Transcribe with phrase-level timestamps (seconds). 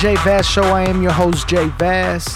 [0.00, 0.62] Jay Vaz Show.
[0.62, 2.34] I am your host, Jay Vaz.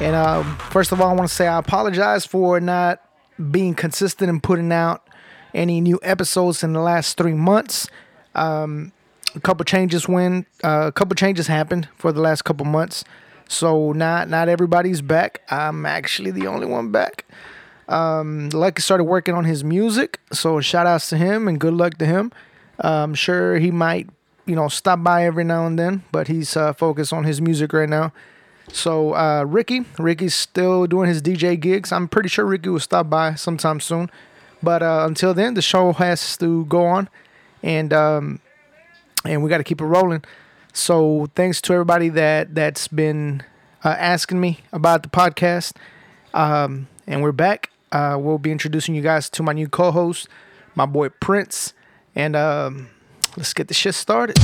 [0.00, 3.02] And um, first of all, I want to say I apologize for not
[3.50, 5.06] being consistent and putting out
[5.52, 7.88] any new episodes in the last three months.
[8.34, 8.92] Um,
[9.34, 13.04] a couple changes went, uh, a couple changes happened for the last couple months.
[13.50, 15.42] So not not everybody's back.
[15.50, 17.26] I'm actually the only one back.
[17.86, 21.98] Um, Lucky started working on his music, so shout outs to him and good luck
[21.98, 22.32] to him.
[22.78, 24.08] I'm sure he might,
[24.46, 27.72] you know, stop by every now and then, but he's uh, focused on his music
[27.72, 28.12] right now.
[28.72, 31.92] So uh, Ricky, Ricky's still doing his DJ gigs.
[31.92, 34.10] I'm pretty sure Ricky will stop by sometime soon.
[34.62, 37.10] But uh, until then, the show has to go on,
[37.62, 38.40] and um,
[39.24, 40.24] and we got to keep it rolling.
[40.72, 43.42] So thanks to everybody that that's been
[43.84, 45.74] uh, asking me about the podcast,
[46.32, 47.70] um, and we're back.
[47.92, 50.28] Uh, we'll be introducing you guys to my new co-host,
[50.74, 51.74] my boy Prince,
[52.16, 52.88] and um,
[53.36, 54.38] let's get the shit started.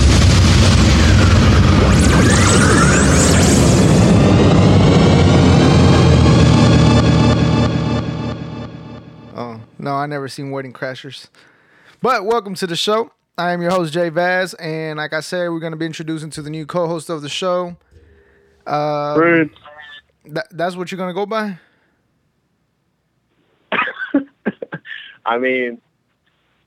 [9.36, 11.28] Oh no, I never seen Wedding Crashers.
[12.02, 13.12] But welcome to the show.
[13.38, 16.30] I am your host Jay Vaz, and like I said, we're going to be introducing
[16.30, 17.76] to the new co-host of the show.
[18.66, 19.56] Uh, Prince.
[20.26, 21.58] that, that's what you're going to go by.
[25.24, 25.80] I mean,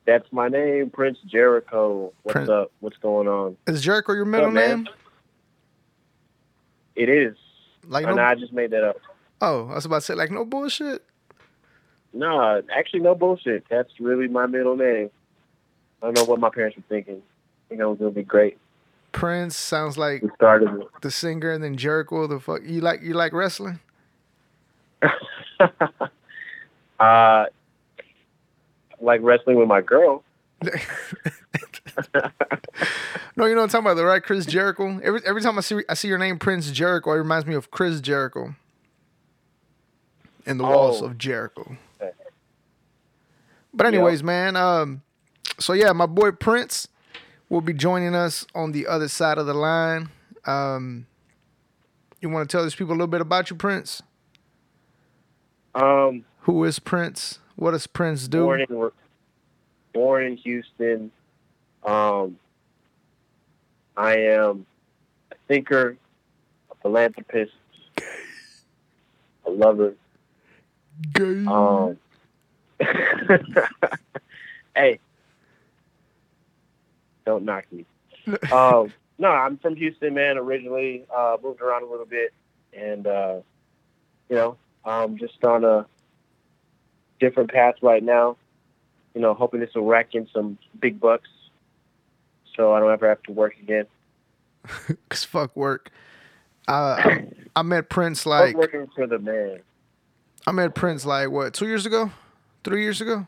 [0.06, 2.12] that's my name, Prince Jericho.
[2.24, 2.72] What's Prince- up?
[2.80, 3.58] What's going on?
[3.68, 4.88] Is Jericho your middle up, name?
[6.96, 7.36] It is.
[7.88, 8.18] Like no.
[8.22, 8.98] I just made that up.
[9.42, 11.04] Oh, I was about to say like no bullshit.
[12.14, 13.66] No, actually, no bullshit.
[13.70, 15.10] That's really my middle name.
[16.02, 17.18] I don't know what my parents were thinking.
[17.18, 18.58] I think I was gonna be great.
[19.12, 20.70] Prince sounds like We started.
[20.82, 20.88] it.
[21.02, 22.28] the singer, and then Jericho.
[22.28, 23.02] The fuck you like?
[23.02, 23.80] You like wrestling?
[27.00, 27.46] uh,
[29.04, 30.24] like wrestling with my girl.
[30.64, 30.70] no,
[33.46, 34.24] you know what I'm talking about, the right?
[34.24, 35.00] Chris Jericho.
[35.04, 37.70] Every every time I see I see your name, Prince Jericho, it reminds me of
[37.72, 38.56] Chris Jericho.
[40.46, 41.06] And the walls Oh.
[41.06, 41.78] of Jericho.
[43.74, 45.02] But anyways, man, um,
[45.58, 46.88] so yeah, my boy Prince
[47.50, 50.10] will be joining us on the other side of the line.
[50.46, 51.08] Um,
[52.22, 54.04] you want to tell these people a little bit about you, Prince?
[55.74, 57.40] Um, Who is Prince?
[57.64, 58.42] What does Prince do?
[58.44, 58.92] born in
[59.94, 61.10] born in Houston.
[61.86, 62.38] Um,
[63.96, 64.66] I am
[65.32, 65.96] a thinker,
[66.70, 67.54] a philanthropist,
[69.46, 69.94] a lover.
[71.14, 71.46] Gay.
[71.46, 71.98] Um,
[74.76, 75.00] hey,
[77.26, 77.86] don't knock me.
[78.52, 80.38] Um, no, I'm from Houston, man.
[80.38, 82.34] Originally, uh, moved around a little bit,
[82.74, 83.38] and uh,
[84.28, 85.86] you know, um, just on a
[87.24, 88.36] different path right now.
[89.16, 91.30] You know, hoping this will rack in some big bucks,
[92.56, 93.86] so I don't ever have to work again.
[95.10, 95.92] Cause fuck work.
[96.68, 99.60] Uh, I, I met Prince like working for the man.
[100.48, 102.12] I met Prince like what two years ago,
[102.64, 103.28] three years ago,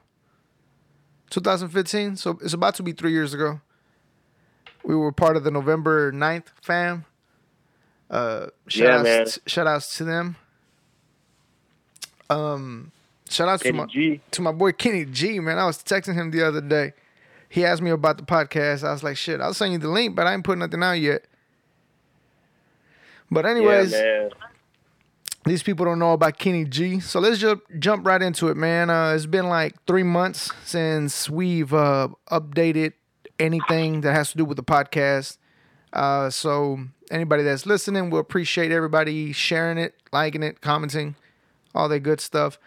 [1.29, 2.16] 2015.
[2.17, 3.62] So it's about to be three years ago.
[4.83, 7.06] We were part of the November 9th fam.
[8.09, 9.27] Uh, shout Yeah, outs, man.
[9.47, 10.35] shout outs to them.
[12.29, 12.91] Um,
[13.30, 14.22] shout outs to my G.
[14.31, 15.40] to my boy Kenny G.
[15.40, 16.94] Man, I was texting him the other day.
[17.50, 18.83] He asked me about the podcast.
[18.83, 20.94] I was like, shit, I'll send you the link, but I ain't put nothing out
[20.94, 21.25] yet.
[23.31, 24.30] But anyways, yeah,
[25.45, 27.00] these people don't know about Kenny G.
[27.00, 28.89] So let's just jump right into it, man.
[28.89, 32.94] Uh, it's been like three months since we've uh, updated
[33.39, 35.38] anything that has to do with the podcast.
[35.94, 36.80] Uh, so
[37.12, 41.16] anybody that's listening, we appreciate everybody sharing it, liking it, commenting,
[41.74, 42.60] all that good stuff.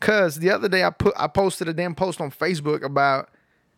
[0.00, 3.28] Cause the other day I put I posted a damn post on Facebook about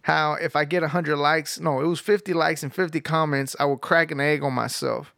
[0.03, 3.65] how if I get hundred likes, no, it was fifty likes and fifty comments, I
[3.65, 5.13] would crack an egg on myself.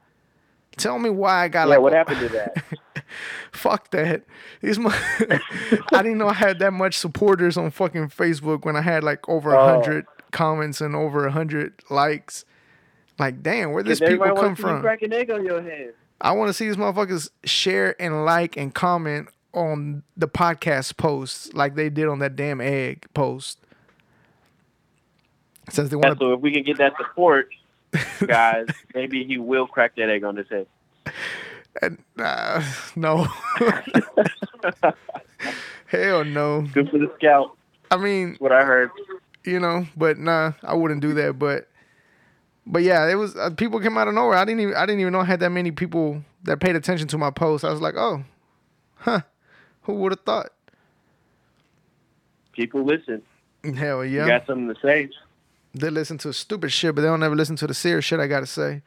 [0.76, 2.64] Tell me why I got Yeah, like what happened to that?
[3.52, 4.22] Fuck that.
[4.62, 8.82] These mo- I didn't know I had that much supporters on fucking Facebook when I
[8.82, 9.66] had like over a Oh.
[9.74, 12.44] hundred comments and over a hundred likes.
[13.18, 14.80] Like, damn, where these people come want to see you from?
[14.82, 15.94] crack an egg on your head?
[16.20, 21.52] I want to see these motherfuckers share and like and comment on the podcast posts
[21.54, 23.58] like they did on that damn egg post.
[25.70, 27.48] Since they want to, so if we can get that support,
[28.26, 30.66] guys, maybe he will crack that egg on his head.
[32.18, 32.62] uh,
[32.96, 33.26] no,
[35.86, 36.62] hell no.
[36.72, 37.56] Good for the scout.
[37.90, 38.90] I mean, That's what I heard.
[39.44, 39.86] you know.
[39.96, 41.38] But nah, I wouldn't do that.
[41.38, 41.68] But
[42.66, 44.36] but yeah, it was uh, people came out of nowhere.
[44.36, 47.08] I didn't even I didn't even know I had that many people that paid attention
[47.08, 47.64] to my post.
[47.64, 48.24] I was like, oh,
[48.96, 49.20] huh,
[49.88, 50.50] who would have thought?
[52.52, 53.22] People listen.
[53.74, 54.26] Hell You yeah.
[54.26, 55.08] got something to say?
[55.74, 58.26] They listen to stupid shit, but they don't ever listen to the serious shit I
[58.26, 58.82] gotta say.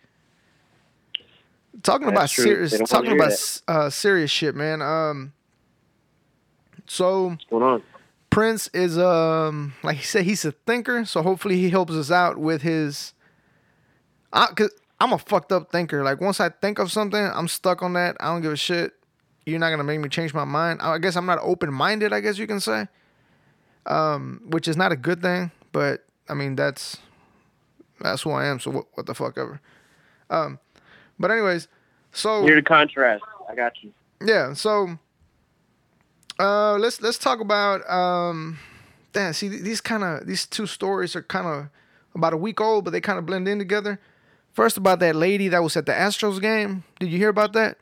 [1.81, 2.43] Talking That's about true.
[2.43, 3.31] serious, talking about
[3.67, 4.83] uh, serious shit, man.
[4.83, 5.33] Um,
[6.85, 7.83] so What's going on?
[8.29, 11.03] Prince is um, like he said, he's a thinker.
[11.05, 13.13] So hopefully he helps us out with his.
[14.31, 16.03] I, cause I'm a fucked up thinker.
[16.03, 18.17] Like once I think of something, I'm stuck on that.
[18.19, 18.93] I don't give a shit.
[19.45, 20.81] You're not gonna make me change my mind.
[20.81, 22.13] I guess I'm not open minded.
[22.13, 22.87] I guess you can say.
[23.85, 26.97] Um, which is not a good thing, but I mean that's
[27.99, 28.59] that's who I am.
[28.59, 29.59] So what, what the fuck ever.
[30.29, 30.59] Um,
[31.19, 31.67] but anyways,
[32.11, 33.23] so Here to contrast.
[33.49, 33.91] I got you.
[34.23, 34.97] yeah, so
[36.39, 38.59] uh let's let's talk about um
[39.13, 41.69] damn, see these kind of these two stories are kind of
[42.13, 43.99] about a week old, but they kind of blend in together.
[44.53, 46.83] First about that lady that was at the Astros game.
[46.99, 47.77] Did you hear about that?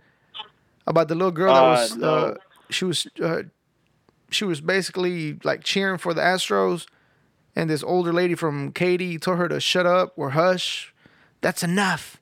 [0.90, 2.10] About the little girl that Uh, was no.
[2.16, 2.36] uh
[2.70, 3.44] she was uh
[4.32, 6.86] she was basically like cheering for the Astros
[7.56, 10.94] and this older lady from Katy told her to shut up or hush.
[11.42, 12.20] That's enough.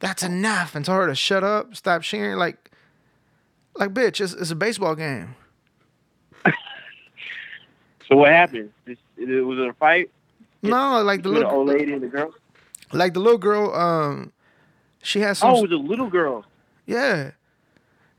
[0.00, 2.70] That's enough and told her to shut up, stop cheering like
[3.76, 5.34] like bitch, it's, it's a baseball game.
[8.08, 8.70] So what happened?
[8.84, 10.10] This, it was it a fight
[10.62, 12.32] No, like the between the little old lady and the girl?
[12.92, 14.32] like the little girl um
[15.02, 16.44] she has some Oh, it was a little girl.
[16.86, 17.32] yeah.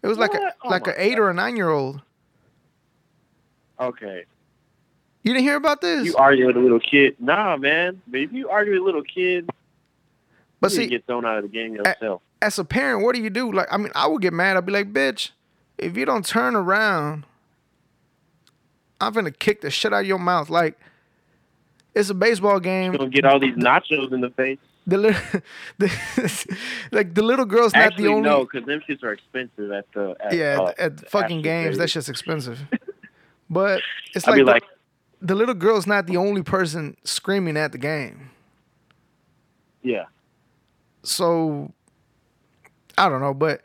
[0.02, 2.02] It was like a Oh like an 8 or a 9 year old.
[3.80, 4.26] Okay.
[5.24, 6.06] You didn't hear about this?
[6.06, 7.16] You argue with a little kid.
[7.20, 8.02] Nah, man.
[8.08, 9.50] But if you argue with a little kid,
[10.62, 12.22] but you see, get thrown out of the game yourself.
[12.42, 13.52] as a parent, what do you do?
[13.52, 14.58] Like, I mean, I would get mad.
[14.58, 15.32] I'd be like, bitch,
[15.78, 17.26] if you don't turn around,
[19.02, 20.50] I'm gonna kick the shit out of your mouth.
[20.50, 20.80] Like,
[21.94, 22.94] it's a baseball game.
[22.94, 24.60] You're gonna get all these nachos in the face.
[24.88, 25.22] The little,
[25.78, 26.58] the,
[26.94, 28.30] like the little girl's not Actually, the only.
[28.30, 31.78] no, because them shits are expensive at the at, yeah, uh, at, at fucking games,
[31.78, 32.60] that's just expensive.
[33.50, 33.82] But
[34.14, 34.64] it's like, the, like,
[35.22, 38.32] the little girl's not the only person screaming at the game.
[39.82, 40.06] yeah.
[41.04, 41.72] So
[42.98, 43.62] I don't know, but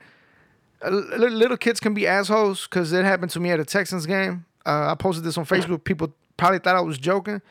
[0.84, 4.44] uh, little kids can be assholes because it happened to me at a Texans game.
[4.64, 5.82] Uh, I posted this on Facebook.
[5.82, 7.42] People probably thought I was joking,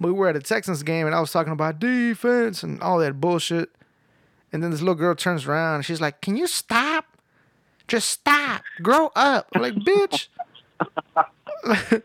[0.00, 2.98] but we were at a Texans game and I was talking about defense and all
[2.98, 3.70] that bullshit.
[4.52, 7.04] And then this little girl turns around and she's like, "Can you stop?
[7.86, 8.62] Just stop.
[8.82, 10.28] Grow up." I'm like, "Bitch."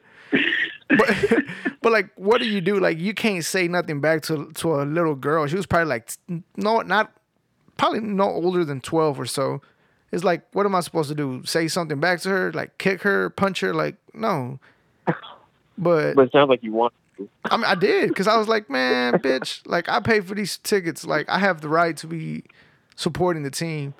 [0.90, 1.44] but,
[1.82, 2.80] but like, what do you do?
[2.80, 5.48] Like, you can't say nothing back to to a little girl.
[5.48, 6.12] She was probably like,
[6.58, 7.14] no, not
[7.78, 9.62] probably no older than twelve or so.
[10.12, 11.44] It's like, what am I supposed to do?
[11.46, 12.52] Say something back to her?
[12.52, 13.74] Like, kick her, punch her?
[13.74, 14.60] Like, no.
[15.78, 16.94] But But it sounds like you want.
[17.46, 20.58] I mean, I did because I was like, man, bitch, like I paid for these
[20.58, 21.06] tickets.
[21.06, 22.44] Like, I have the right to be
[22.96, 23.94] supporting the team.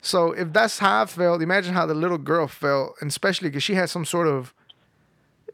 [0.00, 3.62] So if that's how I felt, imagine how the little girl felt, and especially because
[3.62, 4.52] she had some sort of,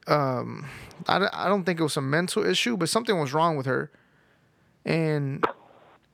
[0.06, 0.66] um,
[1.06, 3.66] I, don't- I don't think it was a mental issue, but something was wrong with
[3.66, 3.90] her,
[4.84, 5.44] and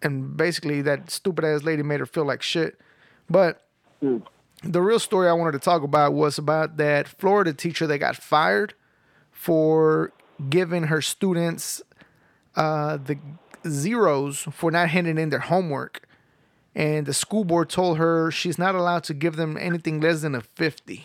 [0.02, 2.78] and basically that stupid ass lady made her feel like shit.
[3.30, 3.62] But
[4.00, 4.18] Hmm.
[4.62, 8.16] the real story I wanted to talk about was about that Florida teacher that got
[8.16, 8.74] fired
[9.30, 10.12] for
[10.48, 11.82] giving her students
[12.56, 13.18] uh, the
[13.66, 16.06] zeros for not handing in their homework.
[16.74, 20.34] And the school board told her she's not allowed to give them anything less than
[20.34, 21.04] a 50.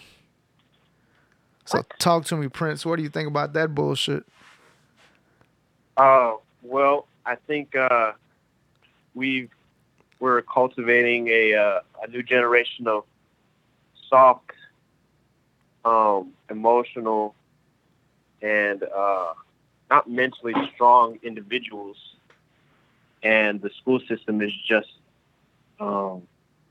[1.66, 2.86] So talk to me, Prince.
[2.86, 4.26] What do you think about that bullshit?
[5.96, 6.34] Uh,
[6.64, 8.14] well, I think uh,
[9.14, 9.52] we've
[10.20, 13.04] we're cultivating a uh, a new generation of
[14.10, 14.52] soft,
[15.86, 17.36] um, emotional,
[18.42, 19.34] and uh,
[19.90, 21.98] not mentally strong individuals,
[23.24, 24.90] and the school system is just
[25.80, 26.24] um,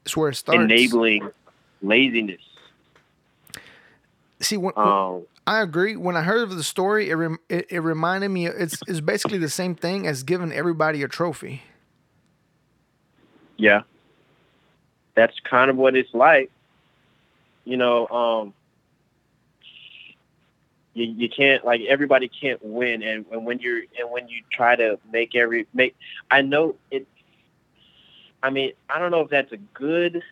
[0.05, 0.63] It's where it starts.
[0.63, 1.31] enabling
[1.83, 2.41] laziness.
[4.41, 5.97] See, when, Um, I agree.
[5.97, 8.47] When I heard of the story, it, rem- it it reminded me.
[8.47, 11.63] It's it's basically the same thing as giving everybody a trophy.
[13.57, 13.83] Yeah.
[15.15, 16.51] That's kind of what it's like.
[17.65, 18.55] You know, um
[20.99, 24.76] you, you can't like everybody can't win and, and when you're and when you try
[24.76, 25.97] to make every make
[26.31, 27.07] I know it
[28.43, 30.23] I mean, I don't know if that's a good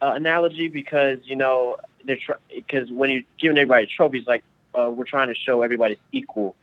[0.00, 4.42] uh, analogy because you know they're tr- because when you're giving everybody trophies, like
[4.74, 6.56] uh, we're trying to show everybody's equal.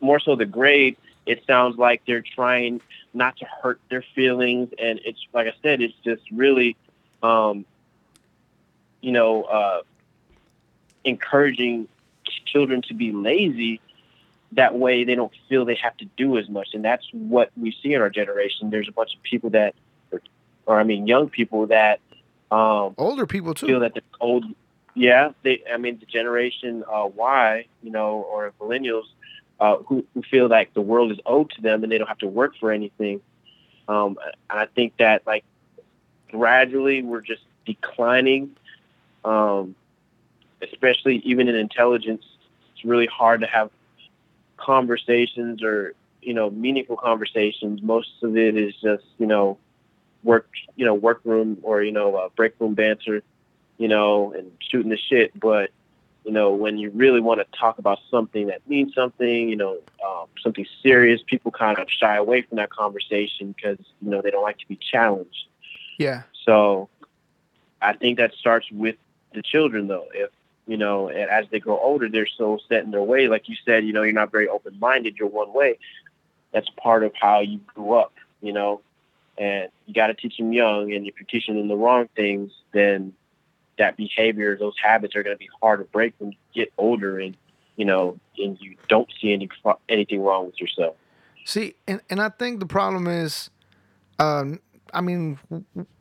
[0.00, 0.96] More so, the grade.
[1.24, 2.80] It sounds like they're trying
[3.14, 6.76] not to hurt their feelings, and it's like I said, it's just really,
[7.22, 7.64] um,
[9.00, 9.82] you know, uh,
[11.04, 11.86] encouraging
[12.44, 13.80] children to be lazy.
[14.52, 17.74] That way, they don't feel they have to do as much, and that's what we
[17.82, 18.70] see in our generation.
[18.70, 19.74] There's a bunch of people that,
[20.10, 20.20] or,
[20.66, 22.00] or I mean, young people that
[22.50, 23.66] um, Older people too.
[23.66, 24.44] feel that they're old.
[24.94, 25.62] yeah, they.
[25.72, 29.04] I mean, the generation uh, Y, you know, or millennials,
[29.58, 32.18] uh, who, who feel like the world is owed to them and they don't have
[32.18, 33.22] to work for anything.
[33.88, 34.18] Um,
[34.50, 35.44] and I think that like
[36.30, 38.56] gradually we're just declining,
[39.24, 39.74] um,
[40.62, 42.24] especially even in intelligence.
[42.74, 43.70] It's really hard to have
[44.56, 47.82] conversations or you know meaningful conversations.
[47.82, 49.58] Most of it is just you know
[50.22, 53.22] work you know workroom or you know uh, break room banter,
[53.78, 55.38] you know, and shooting the shit.
[55.38, 55.70] But
[56.24, 59.78] you know when you really want to talk about something that means something, you know,
[60.06, 64.30] um, something serious, people kind of shy away from that conversation because you know they
[64.30, 65.46] don't like to be challenged.
[65.98, 66.22] Yeah.
[66.44, 66.88] So
[67.80, 68.96] I think that starts with
[69.34, 70.06] the children, though.
[70.14, 70.30] If
[70.72, 73.28] you know, and as they grow older, they're so set in their way.
[73.28, 75.18] Like you said, you know, you're not very open minded.
[75.18, 75.78] You're one way.
[76.50, 78.80] That's part of how you grew up, you know.
[79.36, 80.94] And you got to teach them young.
[80.94, 83.12] And if you're teaching them the wrong things, then
[83.76, 87.18] that behavior, those habits are going to be hard to break when you get older
[87.18, 87.36] and
[87.76, 89.50] you know, and you don't see any
[89.90, 90.96] anything wrong with yourself.
[91.44, 93.50] See, and and I think the problem is,
[94.18, 94.58] um,
[94.94, 95.38] I mean,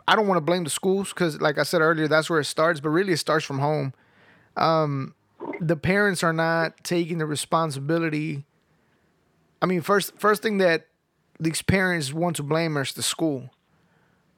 [0.07, 2.45] I don't want to blame the schools because, like I said earlier, that's where it
[2.45, 2.79] starts.
[2.79, 3.93] But really, it starts from home.
[4.57, 5.15] Um,
[5.59, 8.45] the parents are not taking the responsibility.
[9.61, 10.87] I mean, first first thing that
[11.39, 13.49] these parents want to blame is the school,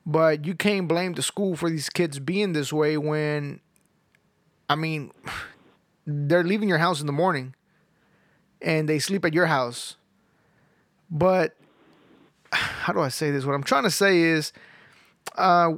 [0.05, 3.59] but you can't blame the school for these kids being this way when,
[4.69, 5.11] I mean,
[6.07, 7.55] they're leaving your house in the morning,
[8.61, 9.95] and they sleep at your house.
[11.09, 11.55] But
[12.51, 13.45] how do I say this?
[13.45, 14.53] What I'm trying to say is
[15.37, 15.73] uh,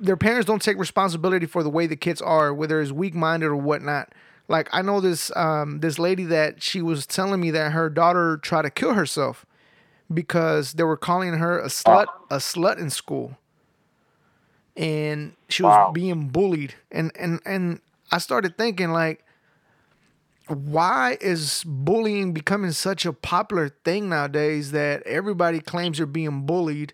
[0.00, 3.46] their parents don't take responsibility for the way the kids are, whether it's weak minded
[3.46, 4.12] or whatnot.
[4.48, 8.36] Like I know this um, this lady that she was telling me that her daughter
[8.36, 9.44] tried to kill herself
[10.12, 13.36] because they were calling her a slut a slut in school,
[14.76, 15.90] and she was wow.
[15.92, 16.74] being bullied.
[16.92, 17.80] And and and
[18.12, 19.24] I started thinking like,
[20.46, 26.92] why is bullying becoming such a popular thing nowadays that everybody claims they're being bullied?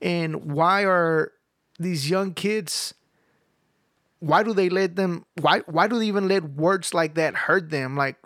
[0.00, 1.32] And why are
[1.78, 2.94] these young kids
[4.20, 7.70] why do they let them why why do they even let words like that hurt
[7.70, 8.16] them like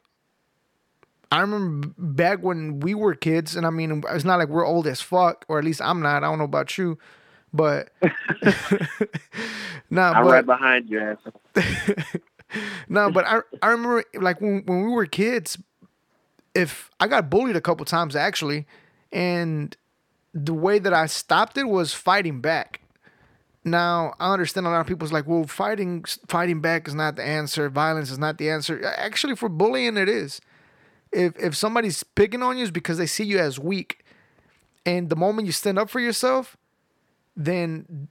[1.31, 4.87] I remember back when we were kids, and I mean, it's not like we're old
[4.87, 6.25] as fuck, or at least I'm not.
[6.25, 6.99] I don't know about you,
[7.53, 7.91] but
[9.91, 11.19] nah, I'm but, right behind you.
[12.89, 15.59] no, but I I remember like when when we were kids,
[16.55, 18.67] if I got bullied a couple times actually,
[19.13, 19.77] and
[20.33, 22.81] the way that I stopped it was fighting back.
[23.71, 27.25] Now I understand a lot of people's like, well, fighting fighting back is not the
[27.25, 27.69] answer.
[27.69, 28.85] Violence is not the answer.
[28.97, 30.41] Actually, for bullying, it is.
[31.13, 34.05] If if somebody's picking on you, is because they see you as weak,
[34.85, 36.57] and the moment you stand up for yourself,
[37.37, 38.09] then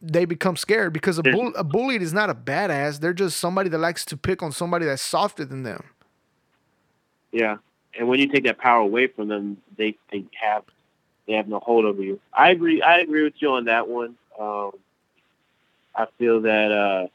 [0.00, 3.00] they become scared because a, bull, a bullied is not a badass.
[3.00, 5.82] They're just somebody that likes to pick on somebody that's softer than them.
[7.32, 7.56] Yeah,
[7.98, 10.64] and when you take that power away from them, they they have
[11.26, 12.20] they have no hold over you.
[12.32, 12.82] I agree.
[12.82, 14.16] I agree with you on that one.
[14.38, 14.72] Um,
[15.96, 17.06] I feel that uh,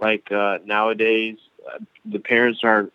[0.00, 2.90] like uh, nowadays uh, the parents are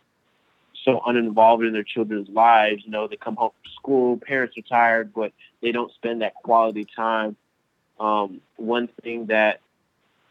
[0.84, 2.84] so uninvolved in their children's lives.
[2.86, 5.32] You know, they come home from school, parents are tired, but
[5.62, 7.38] they don't spend that quality time
[8.00, 9.60] um, one thing that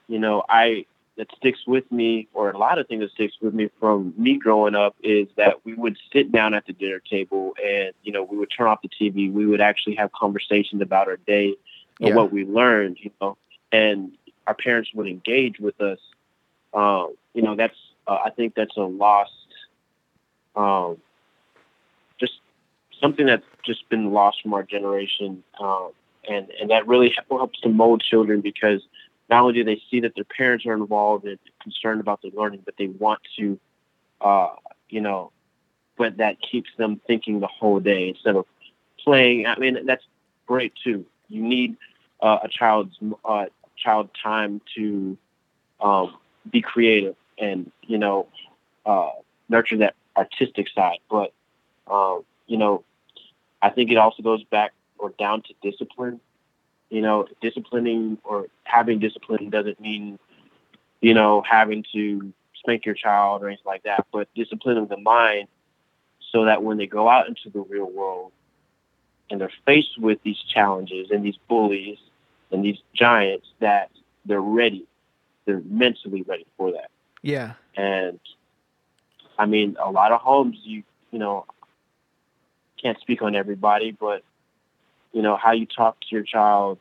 [0.09, 3.55] you know I that sticks with me, or a lot of things that sticks with
[3.55, 7.55] me from me growing up, is that we would sit down at the dinner table
[7.65, 9.33] and you know we would turn off the TV.
[9.33, 11.55] We would actually have conversations about our day
[12.01, 12.15] and yeah.
[12.15, 12.99] what we learned.
[13.01, 13.37] You know,
[13.73, 14.13] and
[14.47, 15.99] our parents would engage with us.
[16.75, 17.77] Um, you know, that's
[18.07, 19.31] uh, I think that's a lost,
[20.57, 20.99] um,
[22.19, 22.35] just
[23.01, 25.43] something that's just been lost from our generation.
[25.61, 25.91] Um,
[26.29, 28.83] and and that really helps to mold children because
[29.31, 32.63] not only do they see that their parents are involved and concerned about their learning,
[32.65, 33.59] but they want to,
[34.21, 34.51] uh,
[34.89, 35.33] you know,
[35.97, 38.47] but that keeps them thinking the whole day instead of
[39.03, 39.47] playing.
[39.47, 40.05] I mean, that's
[40.47, 41.07] great too.
[41.29, 41.77] You need
[42.21, 43.47] uh, a child's uh,
[43.83, 45.17] child time to
[45.81, 46.15] um,
[46.51, 48.27] be creative and you know
[48.87, 49.11] uh,
[49.49, 50.99] nurture that artistic side.
[51.11, 51.33] But
[51.91, 52.85] um, you know,
[53.61, 56.21] I think it also goes back or down to discipline.
[56.91, 60.19] You know, disciplining or having discipline doesn't mean,
[61.01, 65.49] you know, having to spank your child or anything like that, but disciplining the mind
[66.33, 68.31] so that when they go out into the real world
[69.31, 71.99] and they're faced with these challenges and these bullies
[72.53, 73.91] and these giants, that
[74.25, 74.87] they're ready.
[75.45, 76.91] They're mentally ready for that.
[77.23, 77.55] Yeah.
[77.77, 78.21] And
[79.39, 81.47] I mean, a lot of homes, you you know,
[82.81, 84.23] can't speak on everybody, but
[85.13, 86.79] you know, how you talk to your child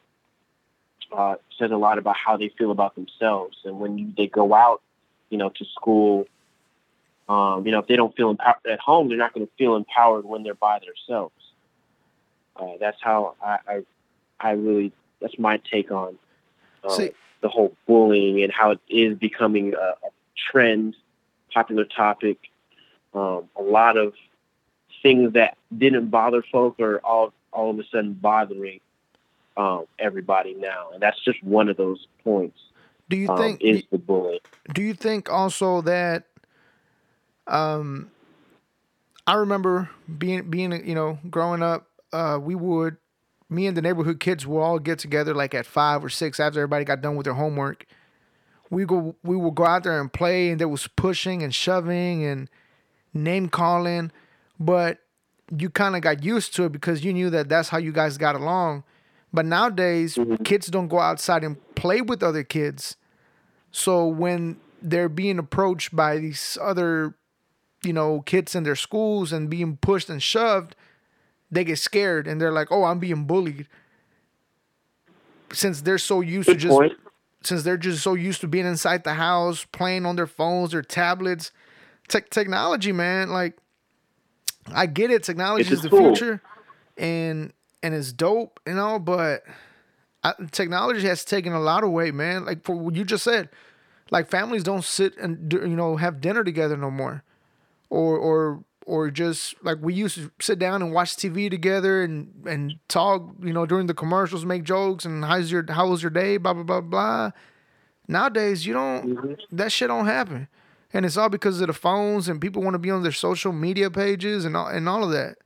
[1.12, 3.58] uh, says a lot about how they feel about themselves.
[3.66, 4.82] And when you, they go out,
[5.30, 6.25] you know, to school,
[7.28, 9.75] um, you know, if they don't feel empowered at home, they're not going to feel
[9.75, 11.36] empowered when they're by themselves.
[12.56, 13.82] Uh, that's how I, I,
[14.40, 16.18] I, really, that's my take on
[16.84, 17.12] uh, See,
[17.42, 20.10] the whole bullying and how it is becoming a, a
[20.51, 20.96] trend,
[21.54, 22.38] popular topic.
[23.13, 24.13] Um, a lot of
[25.04, 28.80] things that didn't bother folk are all all of a sudden bothering
[29.58, 32.58] um, everybody now, and that's just one of those points.
[33.10, 34.40] Do you um, think is the bullying?
[34.74, 36.25] Do you think also that?
[37.48, 38.12] Um,
[39.28, 42.96] I remember being being you know growing up, uh, we would
[43.51, 46.60] me and the neighborhood kids would all get together like at five or six after
[46.60, 47.86] everybody got done with their homework.
[48.70, 52.24] We go we will go out there and play, and there was pushing and shoving
[52.24, 52.50] and
[53.13, 54.12] name calling,
[54.58, 55.00] but
[55.55, 58.17] you kind of got used to it because you knew that that's how you guys
[58.17, 58.86] got along.
[59.34, 60.43] But nowadays, mm-hmm.
[60.43, 62.96] kids don't go outside and play with other kids.
[63.72, 67.15] So when they're being approached by these other,
[67.84, 70.75] you know, kids in their schools and being pushed and shoved,
[71.51, 73.67] they get scared and they're like, "Oh, I'm being bullied."
[75.53, 76.93] Since they're so used Good to just point.
[77.43, 80.81] since they're just so used to being inside the house, playing on their phones or
[80.81, 81.51] tablets,
[82.08, 83.58] tech technology, man, like
[84.74, 85.24] I get it.
[85.24, 86.15] Technology is the cool.
[86.15, 86.41] future,
[86.98, 87.51] and
[87.84, 89.43] and it's dope and all, but
[90.24, 92.46] I, technology has taken a lot away, man.
[92.46, 93.50] Like for what you just said,
[94.11, 97.24] like families don't sit and you know have dinner together no more,
[97.90, 102.31] or or or just like we used to sit down and watch TV together and
[102.46, 106.09] and talk, you know, during the commercials, make jokes and how's your how was your
[106.09, 107.31] day, blah blah blah blah.
[108.07, 109.55] Nowadays, you don't mm-hmm.
[109.55, 110.48] that shit don't happen
[110.94, 113.51] and it's all because of the phones and people want to be on their social
[113.51, 115.37] media pages and all, and all of that.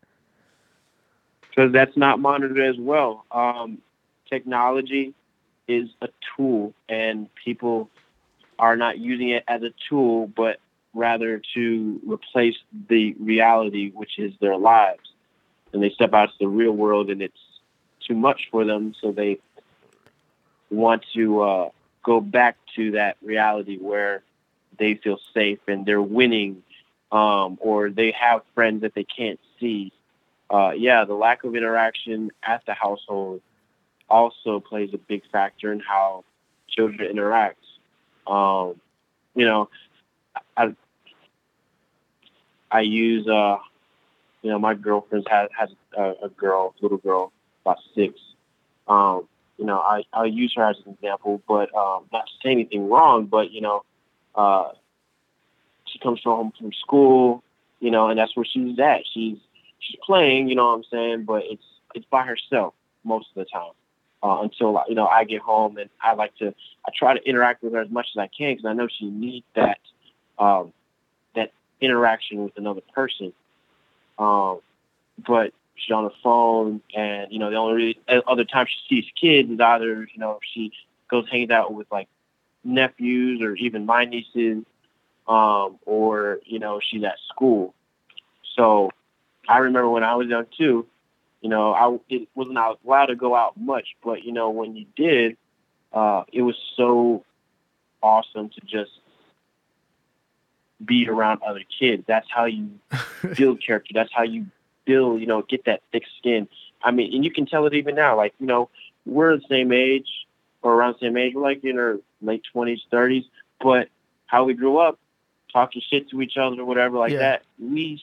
[1.49, 3.25] Because that's not monitored as well.
[3.31, 3.79] Um,
[4.29, 5.13] technology
[5.67, 7.89] is a tool, and people
[8.59, 10.59] are not using it as a tool, but
[10.95, 12.55] rather to replace
[12.89, 15.12] the reality, which is their lives.
[15.73, 17.38] And they step out to the real world, and it's
[18.08, 19.39] too much for them, so they
[20.71, 21.69] want to uh,
[22.03, 24.23] go back to that reality where
[24.77, 26.63] they feel safe and they're winning,
[27.12, 29.91] um, or they have friends that they can't see.
[30.49, 33.41] Uh, yeah, the lack of interaction at the household
[34.10, 36.23] also plays a big factor in how
[36.67, 37.60] children interact.
[38.27, 38.79] Um,
[39.36, 39.69] you know,
[40.55, 40.75] I
[42.71, 43.58] I use uh,
[44.45, 47.32] you know, my girlfriend's has has a, a girl, little girl,
[47.63, 48.19] about six.
[48.88, 52.51] Um, you know, I I use her as an example, but um, not to say
[52.51, 53.84] anything wrong, but you know,
[54.36, 54.69] uh,
[55.86, 57.43] she comes home from school,
[57.80, 59.01] you know, and that's where she's at.
[59.12, 59.38] She's
[59.80, 63.45] she's playing, you know what I'm saying, but it's it's by herself most of the
[63.45, 63.71] time.
[64.21, 66.54] Uh, until you know I get home and I like to
[66.86, 69.10] I try to interact with her as much as I can because I know she
[69.10, 69.80] needs that
[70.38, 70.71] um,
[71.81, 73.33] interaction with another person.
[74.17, 74.59] Um,
[75.25, 77.73] but she's on the phone, and you know the only
[78.07, 80.71] really, other time she sees kids is either you know she
[81.09, 82.07] goes hanging out with like
[82.63, 84.63] nephews or even my nieces,
[85.27, 87.73] um, or you know she's at school.
[88.55, 88.91] So
[89.47, 90.85] I remember when I was young too.
[91.41, 94.85] You know, I it wasn't allowed to go out much, but you know when you
[94.95, 95.38] did,
[95.93, 97.23] uh, it was so
[98.01, 98.91] awesome to just
[100.83, 102.03] be around other kids.
[102.07, 102.69] That's how you
[103.38, 103.91] build character.
[103.93, 104.47] That's how you
[104.85, 106.47] build, you know, get that thick skin.
[106.83, 108.15] I mean, and you can tell it even now.
[108.17, 108.69] Like, you know,
[109.05, 110.07] we're the same age
[110.61, 111.33] or around the same age.
[111.35, 113.23] We're like in our late twenties, thirties.
[113.61, 113.89] But
[114.27, 114.99] how we grew up,
[115.51, 117.19] talking shit to each other or whatever like yeah.
[117.19, 118.01] that, we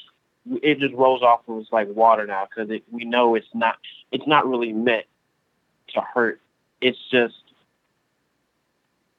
[0.62, 3.76] it just rolls off of us like water now because we know it's not
[4.11, 5.06] it's not really meant
[5.94, 6.40] to hurt.
[6.80, 7.35] It's just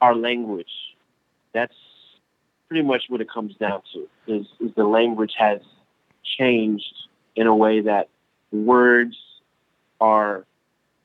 [0.02, 0.72] our language.
[1.54, 1.76] That's
[2.74, 4.10] pretty much what it comes down to.
[4.26, 5.62] Is, is the language has
[6.40, 6.92] changed
[7.36, 8.10] in a way that
[8.52, 9.16] words
[10.02, 10.44] are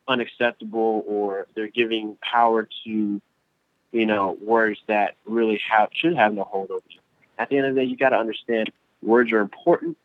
[0.08, 3.20] unacceptable or they're giving power to
[3.92, 7.00] you know words that really have should have no hold over you
[7.38, 9.98] at the end of the day, you got to understand words are important,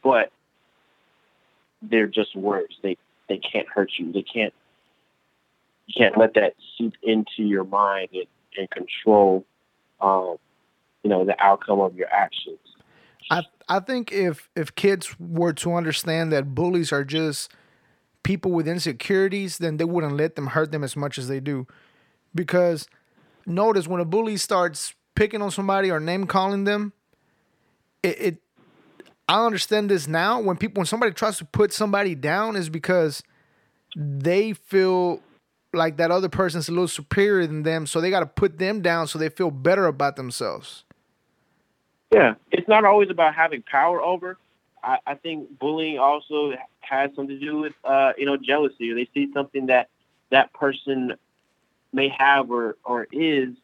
[0.00, 0.30] but
[1.82, 2.76] they're just words.
[2.82, 2.96] They
[3.28, 4.12] they can't hurt you.
[4.12, 4.54] They can't
[5.88, 9.44] you can't let that seep into your mind and, and control
[10.00, 10.36] um,
[11.02, 12.58] you know the outcome of your actions.
[13.30, 17.52] I I think if if kids were to understand that bullies are just
[18.22, 21.66] people with insecurities, then they wouldn't let them hurt them as much as they do.
[22.34, 22.86] Because
[23.46, 26.92] notice when a bully starts picking on somebody or name calling them,
[28.02, 28.42] it, it
[29.28, 30.40] I understand this now.
[30.40, 33.22] When people when somebody tries to put somebody down is because
[33.96, 35.20] they feel
[35.74, 38.82] like that other person's a little superior than them, so they got to put them
[38.82, 40.84] down so they feel better about themselves.
[42.12, 44.36] Yeah, it's not always about having power over.
[44.82, 48.90] I, I think bullying also has something to do with uh, you know jealousy.
[48.90, 49.88] Or they see something that
[50.30, 51.14] that person
[51.92, 53.54] may have or or is,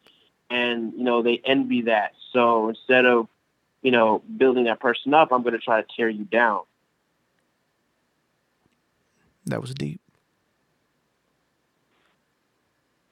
[0.49, 2.13] and you know they envy that.
[2.33, 3.27] So instead of
[3.83, 6.61] you know building that person up, I'm going to try to tear you down.
[9.45, 10.01] That was deep.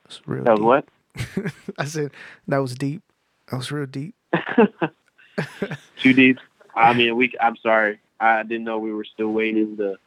[0.04, 0.44] That's real.
[0.46, 0.66] That was deep.
[0.66, 1.54] what?
[1.78, 2.12] I said
[2.48, 3.04] that was deep.
[3.52, 4.16] That was real deep.
[6.02, 6.40] Too deep.
[6.76, 7.34] I mean, we.
[7.40, 8.00] I'm sorry.
[8.20, 9.76] I didn't know we were still waiting.
[9.76, 9.98] The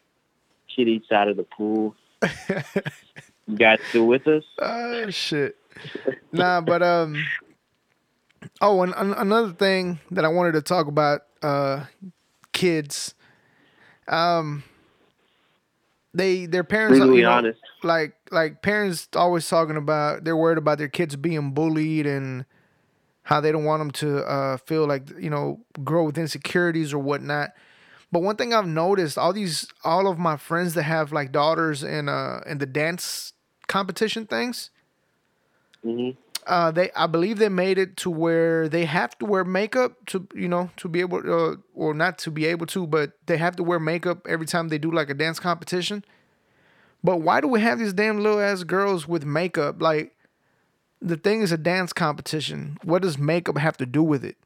[0.76, 1.94] eats out of the pool.
[3.46, 4.44] you guys still with us?
[4.60, 5.56] Oh shit.
[6.32, 7.22] Nah, but um.
[8.60, 11.84] Oh, and an- another thing that I wanted to talk about, uh,
[12.52, 13.14] kids.
[14.08, 14.64] Um.
[16.12, 16.98] They their parents.
[16.98, 17.60] Brutally you know, honest.
[17.82, 22.44] like like parents always talking about they're worried about their kids being bullied and
[23.30, 26.98] how they don't want them to uh, feel like you know grow with insecurities or
[26.98, 27.52] whatnot.
[28.12, 31.84] But one thing I've noticed, all these all of my friends that have like daughters
[31.84, 33.32] in uh in the dance
[33.68, 34.70] competition things,
[35.82, 36.10] hmm
[36.46, 40.26] uh, they I believe they made it to where they have to wear makeup to
[40.34, 43.56] you know to be able uh, or not to be able to, but they have
[43.56, 46.04] to wear makeup every time they do like a dance competition.
[47.02, 49.80] But why do we have these damn little ass girls with makeup?
[49.80, 50.14] Like
[51.00, 52.78] the thing is a dance competition.
[52.82, 54.36] What does makeup have to do with it?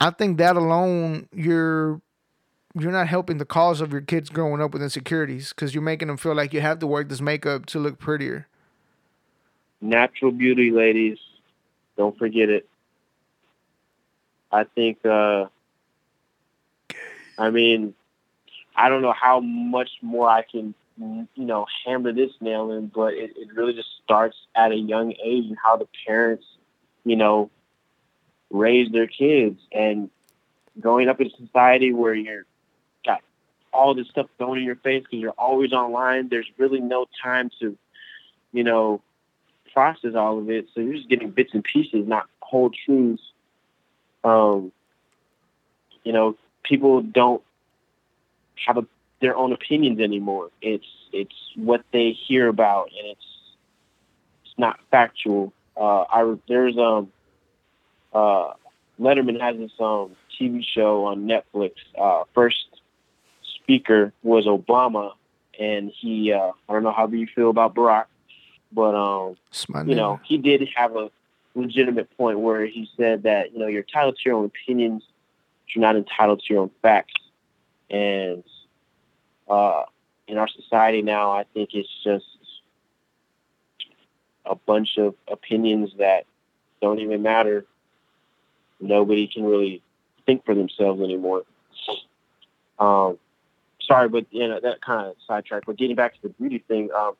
[0.00, 2.00] I think that alone you're
[2.78, 6.08] you're not helping the cause of your kids growing up with insecurities because you're making
[6.08, 8.48] them feel like you have to work this makeup to look prettier.
[9.80, 11.18] Natural beauty, ladies.
[11.96, 12.68] Don't forget it.
[14.50, 15.04] I think.
[15.04, 15.46] uh
[17.38, 17.94] I mean,
[18.76, 23.14] I don't know how much more I can, you know, hammer this nail in, but
[23.14, 26.44] it, it really just starts at a young age and how the parents,
[27.04, 27.50] you know,
[28.50, 30.10] raise their kids and
[30.80, 32.46] growing up in a society where you're
[33.04, 33.20] got
[33.72, 36.28] all this stuff thrown in your face because you're always online.
[36.28, 37.76] There's really no time to,
[38.52, 39.02] you know,
[39.72, 40.68] process all of it.
[40.74, 43.22] So you're just getting bits and pieces, not whole truths.
[44.22, 44.72] Um,
[46.04, 47.42] you know, people don't
[48.66, 48.86] have a,
[49.20, 50.50] their own opinions anymore.
[50.60, 53.26] It's it's what they hear about, and it's
[54.44, 55.52] it's not factual.
[55.76, 57.10] Uh, I there's um
[58.12, 58.52] uh
[59.00, 61.72] Letterman has this um TV show on Netflix.
[61.98, 62.66] Uh, first
[63.56, 65.12] speaker was Obama,
[65.58, 68.06] and he uh, I don't know how you feel about Barack,
[68.72, 69.36] but um
[69.90, 71.10] you know, he did have a
[71.54, 75.04] legitimate point where he said that, you know, you're entitled to your own opinions,
[75.64, 77.14] but you're not entitled to your own facts.
[77.90, 78.42] And
[79.48, 79.84] uh,
[80.26, 82.24] in our society now, I think it's just
[84.46, 86.26] a bunch of opinions that
[86.80, 87.64] don't even matter.
[88.80, 89.82] Nobody can really
[90.26, 91.42] think for themselves anymore.
[92.78, 93.18] Um,
[93.80, 95.66] sorry, but you know that kind of sidetracked.
[95.66, 97.14] But getting back to the beauty thing, um,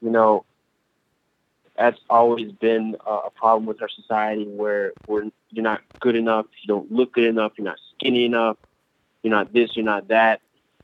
[0.00, 0.44] you know,
[1.76, 6.46] that's always been a, a problem with our society where we're, you're not good enough,
[6.62, 8.56] you don't look good enough, you're not skinny enough,
[9.22, 10.40] you're not this, you're not that.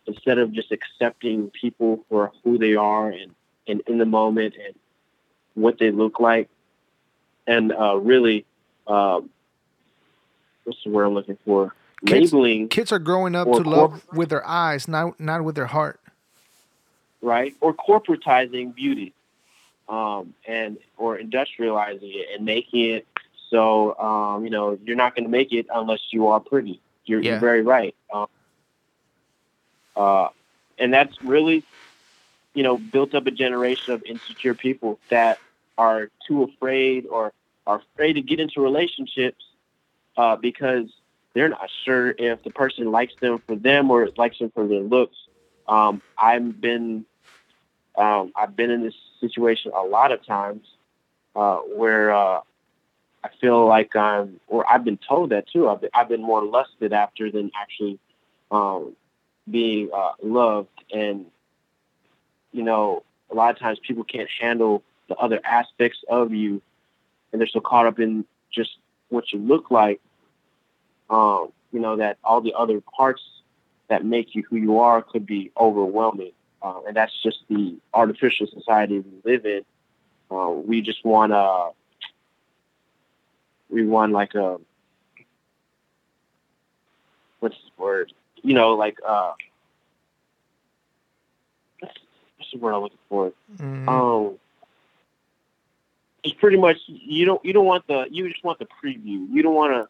[0.07, 3.35] Instead of just accepting people for who they are and,
[3.67, 4.75] and in the moment and
[5.55, 6.49] what they look like,
[7.47, 8.45] and uh, really,
[8.87, 9.31] um,
[10.65, 11.75] what's the word I'm looking for?
[12.05, 15.67] Kids- Labeling Kids are growing up to love with their eyes, not not with their
[15.67, 15.99] heart.
[17.23, 17.55] right?
[17.61, 19.13] Or corporatizing beauty,
[19.89, 23.07] um, and or industrializing it and making it
[23.51, 26.81] so um, you know you're not going to make it unless you are pretty.
[27.07, 27.33] You're, Yeah.
[27.33, 27.95] you're very right.
[28.13, 28.27] Um,
[29.97, 30.29] uh,
[30.79, 31.65] and that's really,
[32.55, 35.39] you know, built up a generation of insecure people that
[35.79, 37.33] are too afraid or
[37.67, 39.45] are afraid to get into relationships
[40.17, 40.87] uh, because
[41.35, 44.81] they're not sure if the person likes them for them or likes them for their
[44.81, 45.17] looks.
[45.69, 47.05] Um, I've been
[47.97, 50.67] um, I've been in this situation a lot of times
[51.35, 52.41] uh, where uh,
[53.25, 55.69] I feel like I'm, or I've been told that too.
[55.69, 57.99] I've been, I've been more lusted after than actually
[58.51, 58.95] um,
[59.51, 60.69] being uh, loved.
[60.93, 61.27] And,
[62.53, 66.63] you know, a lot of times people can't handle the other aspects of you
[67.33, 68.79] and they're so caught up in just
[69.09, 70.01] what you look like,
[71.11, 73.23] um, you know, that all the other parts
[73.89, 76.33] that make you who you are could be overwhelming.
[76.63, 79.63] Uh, and that's just the artificial society we live in.
[80.31, 81.69] Uh, we just want to,
[83.69, 84.59] we want like a,
[87.41, 88.13] what's the word?
[88.43, 89.33] You know, like, uh,
[91.81, 93.33] what's the word I'm looking for?
[93.59, 93.89] Mhm.
[93.89, 94.39] Um,
[96.23, 99.27] it's pretty much you don't you don't want the you just want the preview.
[99.31, 99.89] You don't want to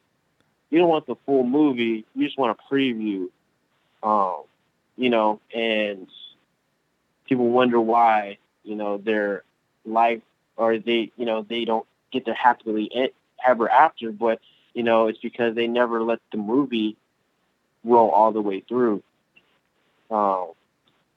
[0.70, 2.04] you don't want the full movie.
[2.14, 3.28] You just want a preview.
[4.02, 4.42] Um,
[4.96, 6.06] you know, and
[7.26, 9.44] people wonder why you know their
[9.85, 10.22] life
[10.56, 13.12] or they you know they don't get their happily
[13.44, 14.40] ever after, but
[14.74, 16.96] you know it's because they never let the movie
[17.87, 19.03] roll all the way through.
[20.11, 20.53] Um,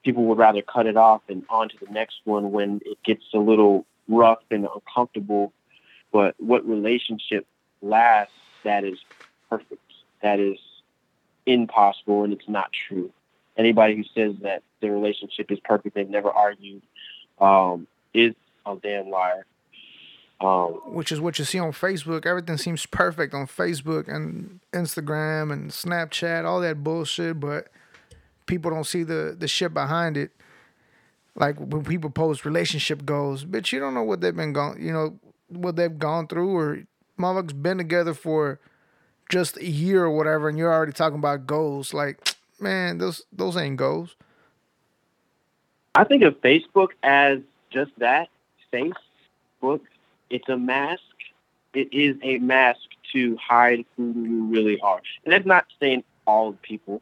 [0.04, 3.24] people would rather cut it off and on to the next one when it gets
[3.34, 5.52] a little rough and uncomfortable.
[6.12, 7.46] But what relationship
[7.82, 9.00] lasts that is
[9.50, 9.82] perfect,
[10.22, 10.58] that is
[11.46, 13.12] impossible, and it's not true.
[13.58, 16.82] Anybody who says that their relationship is perfect, they've never argued,
[17.40, 18.34] um, is
[18.66, 19.46] a damn liar.
[20.42, 22.26] Um, which is what you see on Facebook.
[22.26, 27.68] Everything seems perfect on Facebook and Instagram and Snapchat, all that bullshit, but
[28.46, 30.32] people don't see the the shit behind it.
[31.36, 34.94] Like when people post relationship goals, bitch, you don't know what they've been going, you
[34.94, 36.84] know, what they've gone through, or
[37.18, 38.60] motherfuckers been together for
[39.30, 41.94] just a year or whatever, and you're already talking about goals.
[41.94, 44.16] Like, man, those those ain't goals.
[45.96, 47.40] I think of Facebook as
[47.72, 48.30] just that
[48.74, 49.82] Facebook.
[50.30, 51.02] It's a mask.
[51.74, 52.82] It is a mask
[53.14, 55.02] to hide who you really are.
[55.24, 57.02] And that's not saying all people,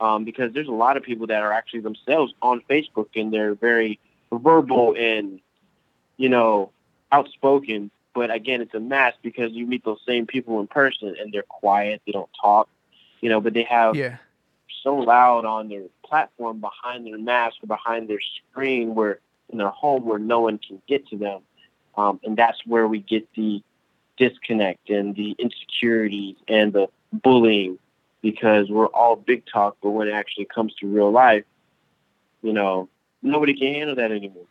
[0.00, 3.54] um, because there's a lot of people that are actually themselves on Facebook and they're
[3.54, 3.98] very
[4.32, 5.40] verbal and,
[6.16, 6.70] you know,
[7.12, 7.90] outspoken.
[8.14, 11.42] But again, it's a mask because you meet those same people in person and they're
[11.42, 12.02] quiet.
[12.06, 12.68] They don't talk,
[13.20, 14.16] you know, but they have Yeah,
[14.82, 19.70] so loud on their platform behind their mask or behind their screen where in their
[19.70, 21.42] home where no one can get to them.
[21.98, 23.60] Um, and that's where we get the
[24.16, 27.78] disconnect and the insecurities and the bullying
[28.22, 31.44] because we're all big talk, but when it actually comes to real life,
[32.40, 32.88] you know,
[33.20, 34.46] nobody can handle that anymore.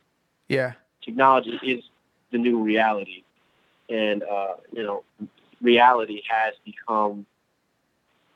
[0.49, 1.83] yeah, Technology is
[2.31, 3.23] the new reality.
[3.89, 5.05] And, uh, you know,
[5.61, 7.25] reality has become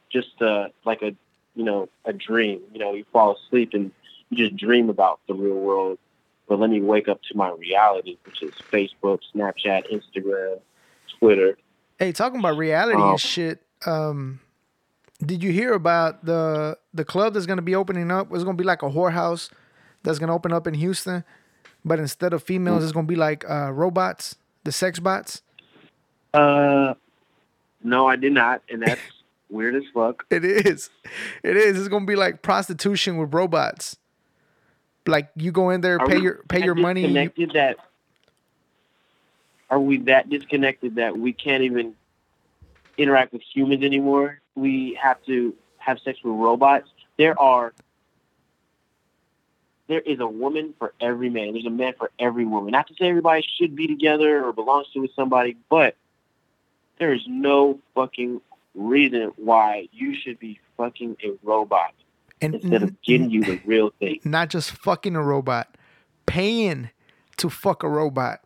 [0.09, 1.13] just uh, like a,
[1.55, 2.61] you know, a dream.
[2.71, 3.91] You know, you fall asleep and
[4.29, 5.99] you just dream about the real world.
[6.51, 10.59] But let me wake up to my reality, which is Facebook, Snapchat, Instagram,
[11.17, 11.57] Twitter.
[11.97, 13.61] Hey, talking about reality Um, and shit.
[13.85, 14.41] Um,
[15.25, 18.33] did you hear about the the club that's gonna be opening up?
[18.33, 19.49] It's gonna be like a whorehouse
[20.03, 21.23] that's gonna open up in Houston,
[21.85, 24.35] but instead of females, it's gonna be like uh, robots,
[24.65, 25.43] the sex bots.
[26.33, 26.95] Uh,
[27.81, 28.99] no, I did not, and that's
[29.49, 30.25] weird as fuck.
[30.29, 30.89] It is,
[31.43, 31.79] it is.
[31.79, 33.95] It's gonna be like prostitution with robots.
[35.07, 37.01] Like you go in there, Are pay your pay your money.
[37.07, 37.77] you- that
[39.69, 41.95] are we that disconnected that we can't even
[42.97, 44.39] interact with humans anymore?
[44.55, 46.89] We have to have sex with robots.
[47.17, 47.73] There are
[49.87, 51.53] there is a woman for every man.
[51.53, 52.71] There's a man for every woman.
[52.71, 55.95] Not to say everybody should be together or belongs to with somebody, but
[56.97, 58.39] there is no fucking
[58.75, 61.93] reason why you should be fucking a robot
[62.41, 64.19] and instead of getting you the real thing.
[64.25, 65.75] not just fucking a robot,
[66.25, 66.89] paying
[67.37, 68.41] to fuck a robot.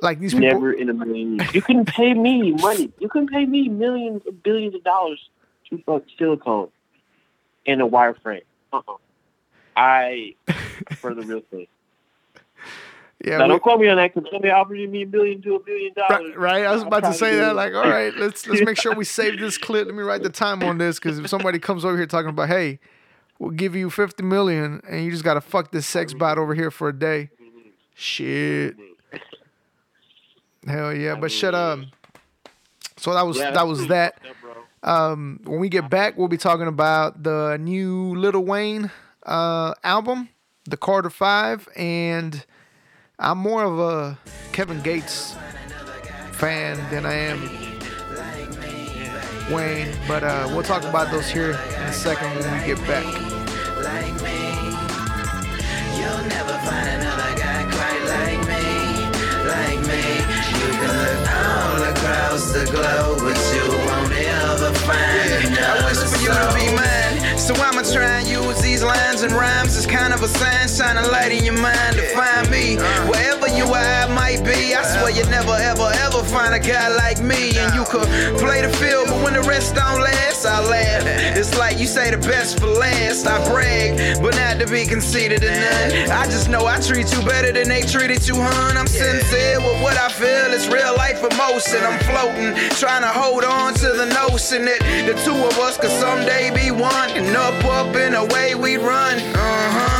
[0.00, 1.54] Like these people, Never in a million years.
[1.54, 2.92] You can't pay me money.
[3.00, 5.28] You couldn't pay me millions of billions of dollars
[5.70, 6.68] to fuck silicone
[7.66, 8.44] and a wireframe.
[8.72, 8.94] Uh-uh.
[9.76, 10.34] I
[10.86, 11.66] prefer the real thing.
[13.24, 15.56] Yeah, now, we- don't call me on that because somebody offered me a billion to
[15.56, 16.28] a billion dollars.
[16.36, 16.64] Right, right.
[16.66, 17.50] I was about to say do that.
[17.50, 17.54] it.
[17.54, 19.86] Like, all right, let's let's make sure we save this clip.
[19.86, 22.48] Let me write the time on this because if somebody comes over here talking about,
[22.48, 22.78] hey,
[23.40, 26.70] we'll give you fifty million and you just gotta fuck this sex bot over here
[26.70, 27.30] for a day.
[27.94, 28.76] Shit.
[30.66, 31.14] Hell yeah.
[31.16, 31.80] But shut up.
[32.96, 34.14] So that was Yeah, that was that.
[34.22, 34.92] fucked up, bro.
[35.12, 38.90] Um, when we get back, we'll be talking about the new Lil Wayne
[39.26, 40.28] uh, album,
[40.64, 42.44] The Carter Five, and
[43.20, 44.16] I'm more of a
[44.52, 45.34] Kevin Gates
[46.30, 47.42] fan than I am
[49.52, 49.92] Wayne.
[50.06, 53.04] But uh, we'll talk about those here in a second when we get back.
[53.82, 54.38] like me.
[55.98, 58.62] You'll never find another guy quite like me,
[59.50, 60.02] like me.
[60.54, 66.28] You can look all across the globe, but you won't ever find another I you
[66.28, 67.07] to be mine.
[67.38, 70.96] So I'ma try and use these lines and rhymes as kind of a sign, shine
[70.96, 72.76] a light in your mind to find me.
[72.76, 73.06] Uh.
[73.06, 74.74] Wherever you are, I might be.
[74.74, 77.58] I swear you never, ever, ever find a guy like me.
[77.58, 78.06] And you could
[78.38, 81.02] play the field, but when the rest don't last, I laugh.
[81.36, 83.26] It's like you say the best for last.
[83.26, 86.10] I brag, but not to be conceited or none.
[86.10, 88.76] I just know I treat you better than they treated you, hun.
[88.76, 90.54] I'm sincere with what I feel.
[90.54, 91.82] It's real life emotion.
[91.82, 95.90] I'm floating, trying to hold on to the notion that the two of us could
[95.90, 97.10] someday be one.
[97.10, 99.18] And up, up, and away we run.
[99.18, 99.97] Uh huh.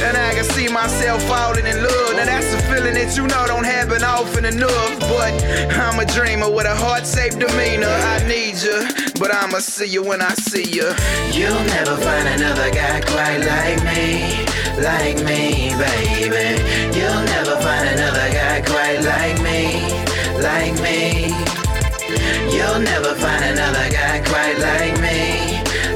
[0.00, 2.16] And I can see myself falling in love.
[2.16, 5.00] Now that's a feeling that you know don't happen often enough.
[5.00, 5.34] But
[5.74, 7.88] I'm a dreamer with a heart-shaped demeanor.
[7.88, 8.86] I need you,
[9.18, 10.88] but I'ma see you when I see you.
[11.34, 14.46] You'll never find another guy quite like me,
[14.80, 16.62] like me, baby.
[16.96, 19.82] You'll never find another guy quite like me,
[20.40, 21.34] like me.
[22.54, 25.47] You'll never find another guy quite like me,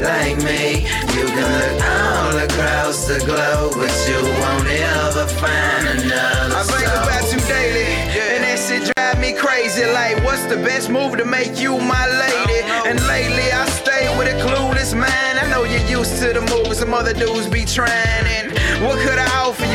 [0.02, 0.84] like me.
[1.14, 6.56] You can look all across the globe, but you won't ever find another.
[6.58, 7.02] I think soul.
[7.06, 7.90] about you daily,
[8.34, 9.86] and that shit drive me crazy.
[9.86, 12.60] Like, what's the best move to make you my lady?
[12.88, 15.38] And lately, I stay with a clueless mind.
[15.38, 18.26] I know you're used to the moves some other dudes be trying.
[18.26, 18.50] And
[18.82, 19.21] what could I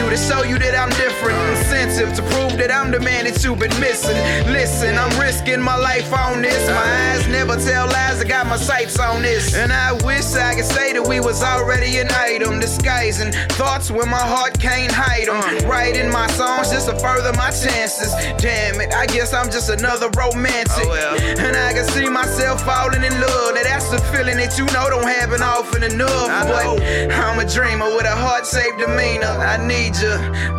[0.08, 1.38] you to show you that I'm different?
[1.58, 4.16] Incentive to prove that I'm the man that you've been missing.
[4.52, 6.68] Listen, I'm risking my life on this.
[6.70, 8.22] My eyes never tell lies.
[8.22, 11.44] I got my sights on this, and I wish I could say that we was
[11.44, 15.70] already an item, disguising thoughts when my heart can't hide them.
[15.70, 18.12] Writing my songs just to further my chances.
[18.40, 20.88] Damn it, I guess I'm just another romantic.
[20.88, 23.56] Oh, and I can see myself falling in love.
[23.56, 26.28] Now that's a feeling that you know don't happen often enough.
[26.48, 29.28] But I'm a dreamer with a heart-shaped demeanor.
[29.28, 30.07] I need you,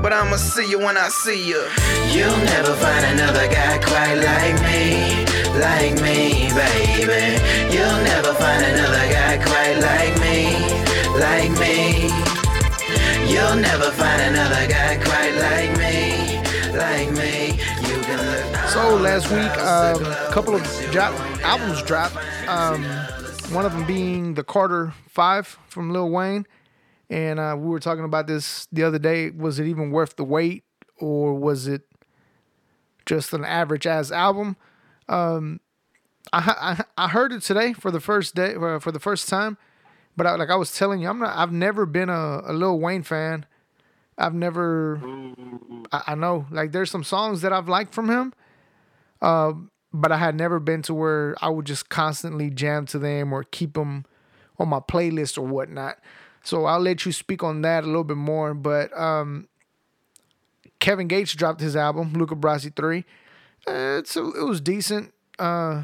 [0.03, 1.61] but I'ma see you when I see you.
[2.15, 5.25] You'll never find another guy quite like me,
[5.59, 7.39] like me, baby.
[7.73, 10.39] You'll never find another guy quite like me,
[11.19, 12.09] like me.
[13.31, 16.41] You'll never find another guy quite like me,
[16.77, 17.61] like me.
[17.89, 18.69] You can look.
[18.71, 21.13] So last week, across um, a couple of but drop,
[21.45, 22.17] albums dropped.
[22.49, 22.83] Um,
[23.53, 26.47] one of them being the Carter Five from Lil Wayne,
[27.11, 29.31] and uh, we were talking about this the other day.
[29.31, 30.65] Was it even worth the wait,
[30.99, 31.83] or was it
[33.07, 34.57] just an average ass album?
[35.09, 35.61] Um,
[36.33, 39.57] I, I I heard it today for the first day uh, for the first time,
[40.17, 41.37] but I, like I was telling you, I'm not.
[41.37, 43.47] I've never been a, a Lil Wayne fan.
[44.19, 45.01] I've never.
[45.93, 48.33] I, I know like there's some songs that I've liked from him,
[49.93, 53.45] but I had never been to where I would just constantly jam to them or
[53.45, 54.05] keep them
[54.59, 55.99] on my playlist or whatnot.
[56.49, 58.55] So I'll let you speak on that a little bit more.
[58.55, 59.49] But um,
[60.79, 63.05] Kevin Gates dropped his album, Luca Brasi 3.
[63.67, 65.13] Uh, it's a, it was decent.
[65.39, 65.83] Uh,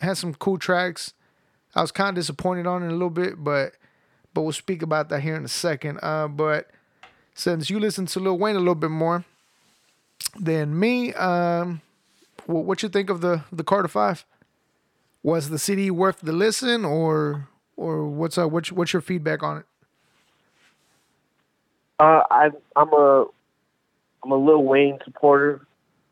[0.00, 1.12] had some cool tracks.
[1.74, 3.72] I was kind of disappointed on it a little bit, but
[4.32, 5.98] but we'll speak about that here in a second.
[6.04, 6.70] Uh, but
[7.34, 9.24] since you listen to Lil Wayne a little bit more
[10.38, 11.80] than me, um,
[12.46, 14.24] Wh- what you think of the the Carter Five?
[15.24, 19.58] Was the CD worth the listen, or or what's uh what's what's your feedback on
[19.58, 19.66] it?
[22.00, 23.26] Uh, I, I'm a
[24.24, 25.66] I'm a Lil Wayne supporter,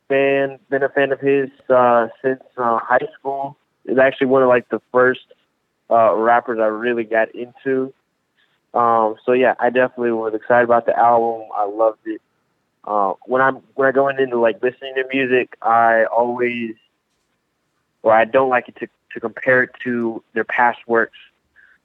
[0.09, 0.59] fan.
[0.69, 3.57] Been a fan of his uh, since uh, high school.
[3.87, 5.25] It's actually one of like the first
[5.91, 7.95] uh, rappers I really got into.
[8.75, 11.49] Um, so yeah, I definitely was excited about the album.
[11.57, 12.21] I loved it.
[12.85, 16.75] Uh, when I'm when I go into like listening to music, I always,
[18.03, 21.17] or I don't like it to to compare it to their past works,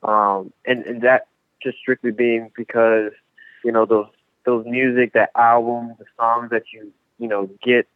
[0.04, 1.28] um, and and that
[1.62, 3.14] just strictly being because
[3.64, 4.08] you know those
[4.46, 7.88] those music, that album, the songs that you you know get,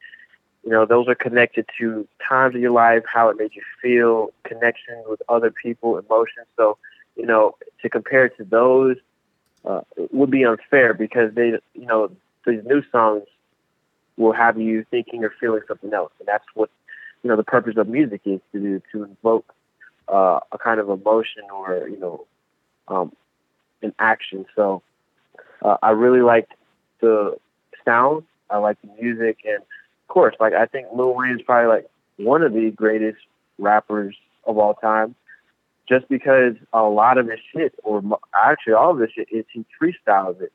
[0.64, 4.32] you know those are connected to times of your life, how it made you feel,
[4.44, 6.48] connection with other people, emotions.
[6.56, 6.78] So
[7.16, 8.98] you know to compare to those
[9.66, 12.12] uh, would be unfair because they you know
[12.46, 13.24] these new songs
[14.18, 16.70] will have you thinking or feeling something else, and that's what
[17.24, 19.54] you know the purpose of music is to do to invoke
[20.08, 22.26] uh, a kind of emotion or you know
[22.88, 23.12] um,
[23.82, 24.46] an action.
[24.56, 24.82] So
[25.62, 26.54] uh, I really liked
[27.02, 27.38] the
[27.86, 28.24] sound.
[28.50, 31.90] I like the music, and of course, like I think Lil Wayne is probably like
[32.18, 33.20] one of the greatest
[33.58, 34.16] rappers
[34.46, 35.16] of all time,
[35.90, 38.02] just because a lot of his shit, or
[38.36, 40.52] actually all of his shit, is he freestyles it,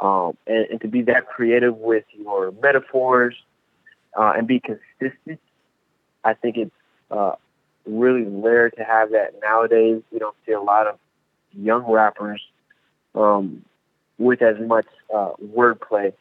[0.00, 3.34] um, and, and to be that creative with your metaphors
[4.18, 5.40] uh, and be consistent,
[6.24, 6.70] I think it's
[7.10, 7.32] uh,
[7.86, 10.02] really rare to have that nowadays.
[10.10, 10.98] You don't see a lot of
[11.52, 12.40] young rappers
[13.14, 13.64] um,
[14.18, 16.12] with as much uh, wordplay.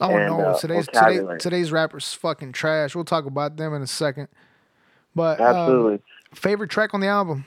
[0.00, 2.94] Oh And, no, uh, today's today, today's rappers fucking trash.
[2.94, 4.28] We'll talk about them in a second.
[5.14, 6.02] But um, Absolutely.
[6.34, 7.44] favorite track on the album?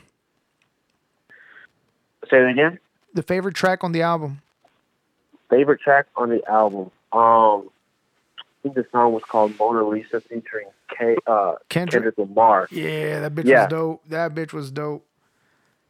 [2.29, 2.79] Say it again.
[3.13, 4.41] The favorite track on the album?
[5.49, 6.91] Favorite track on the album.
[7.11, 7.69] Um,
[8.39, 10.67] I think the song was called Mona Lisa featuring
[10.97, 12.03] K, uh, Kendrick.
[12.03, 12.67] Kendrick Lamar.
[12.71, 13.63] Yeah, that bitch Yeah.
[13.63, 14.01] was dope.
[14.07, 15.05] That bitch was dope.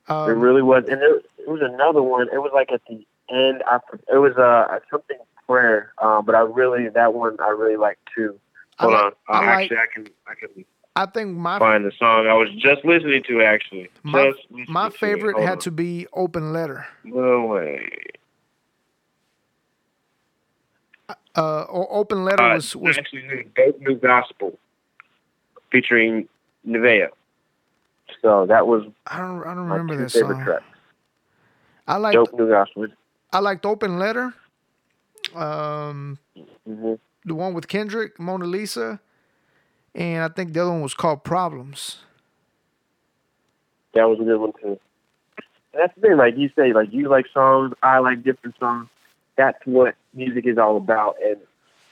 [0.10, 2.28] Um, it really was, and there, it was another one.
[2.34, 3.64] It was like at the end.
[3.70, 3.80] I,
[4.14, 5.18] it was uh, something
[5.48, 8.40] prayer, um, but I really that one I really like too.
[8.80, 10.66] I Hold like- on, uh, I like- actually, I can I can
[10.96, 13.42] I think my find the song I was just listening to.
[13.42, 14.32] Actually, My-
[14.68, 15.60] my favorite Hold had on.
[15.60, 16.86] to be Open Letter.
[17.04, 17.90] No way.
[21.36, 24.58] Uh, or Open Letter Uh, was was actually Dope New Gospel
[25.72, 26.28] featuring
[26.68, 27.08] Nivea.
[28.22, 30.44] So that was I don't I don't remember that favorite song.
[30.46, 30.64] tracks.
[31.88, 32.86] I like Dope New Gospel.
[33.34, 34.34] I liked Open Letter.
[35.36, 36.20] Um,
[36.66, 36.94] hmm
[37.26, 39.00] the one with Kendrick, Mona Lisa,
[39.96, 42.00] and I think the other one was called Problems.
[43.94, 44.80] That was a good one too.
[45.74, 48.90] And that's the thing, like you say, like you like songs, I like different songs.
[49.38, 51.16] That's what music is all about.
[51.24, 51.38] And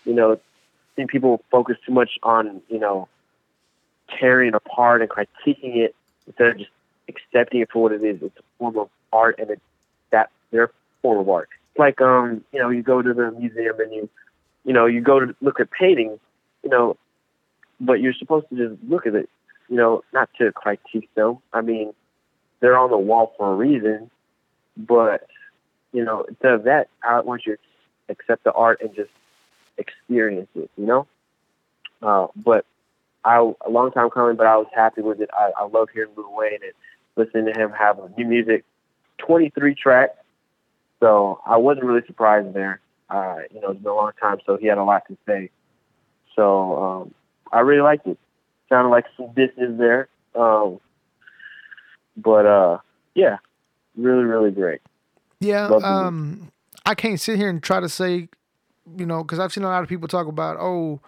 [0.05, 0.37] you know, I
[0.95, 3.07] think people focus too much on you know
[4.19, 5.95] tearing apart and critiquing it
[6.27, 6.71] instead of just
[7.07, 8.21] accepting it for what it is.
[8.21, 9.61] It's a form of art, and it's
[10.11, 10.71] that their
[11.01, 11.49] form of art.
[11.71, 14.09] It's like um, you know, you go to the museum and you,
[14.63, 16.19] you know, you go to look at paintings,
[16.63, 16.97] you know,
[17.79, 19.29] but you're supposed to just look at it,
[19.69, 21.39] you know, not to critique them.
[21.53, 21.93] I mean,
[22.59, 24.09] they're on the wall for a reason,
[24.77, 25.27] but
[25.93, 27.61] you know, instead of that, I want you to
[28.09, 29.09] accept the art and just
[29.77, 31.07] experience it, you know.
[32.01, 32.65] Uh, but
[33.23, 35.29] I a long time coming, but I was happy with it.
[35.33, 36.73] I, I love hearing Lil Wayne and
[37.15, 38.63] listening to him have new music,
[39.19, 40.17] 23 tracks.
[41.01, 42.79] So I wasn't really surprised there.
[43.09, 45.49] Uh, you know, it's been a long time, so he had a lot to say.
[46.35, 47.13] So um,
[47.51, 48.17] I really liked it.
[48.69, 50.07] Sounded like some business there.
[50.33, 50.79] Um,
[52.15, 52.77] but uh,
[53.15, 53.37] yeah,
[53.97, 54.79] really, really great.
[55.41, 56.51] Yeah, um,
[56.85, 58.29] I can't sit here and try to say,
[58.95, 61.01] you know, because I've seen a lot of people talk about, oh,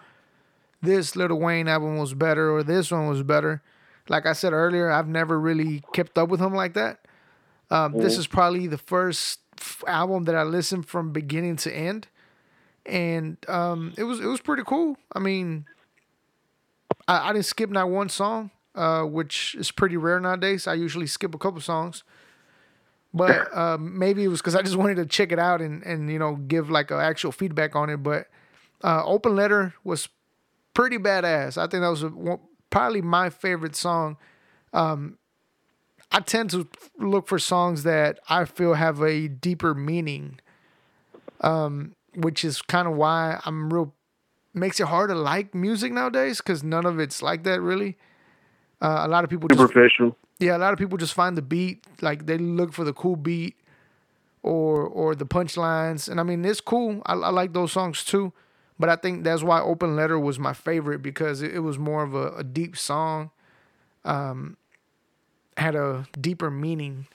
[0.82, 3.62] this Lil Wayne album was better or this one was better.
[4.08, 6.98] Like I said earlier, I've never really kept up with him like that.
[7.70, 12.08] Um, This is probably the first f- album that I listened from beginning to end,
[12.86, 14.96] and um, it was it was pretty cool.
[15.12, 15.64] I mean,
[17.08, 20.66] I, I didn't skip not one song, uh, which is pretty rare nowadays.
[20.66, 22.04] I usually skip a couple songs
[23.14, 26.10] but um, maybe it was because I just wanted to check it out and and
[26.10, 27.98] you know give like a actual feedback on it.
[27.98, 28.26] But
[28.82, 30.08] uh, Open Letter was
[30.74, 31.56] pretty badass.
[31.56, 32.12] I think that was a,
[32.68, 34.16] probably my favorite song.
[34.72, 35.18] Um,
[36.12, 40.40] I tend to look for songs that I feel have a deeper meaning,
[41.40, 43.92] um, which is kind of why I'm real
[44.52, 47.96] makes it hard to like music nowadays because none of it's like that really.
[48.80, 50.16] Uh, a lot of people just Superficial.
[50.38, 53.16] yeah, a lot of people just find the beat, like they look for the cool
[53.16, 53.56] beat
[54.42, 56.08] or or the punchlines.
[56.08, 57.02] And I mean, it's cool.
[57.06, 58.32] I, I like those songs too.
[58.78, 62.02] But I think that's why Open Letter was my favorite because it, it was more
[62.02, 63.30] of a, a deep song.
[64.04, 64.56] Um,
[65.56, 67.06] had a deeper meaning.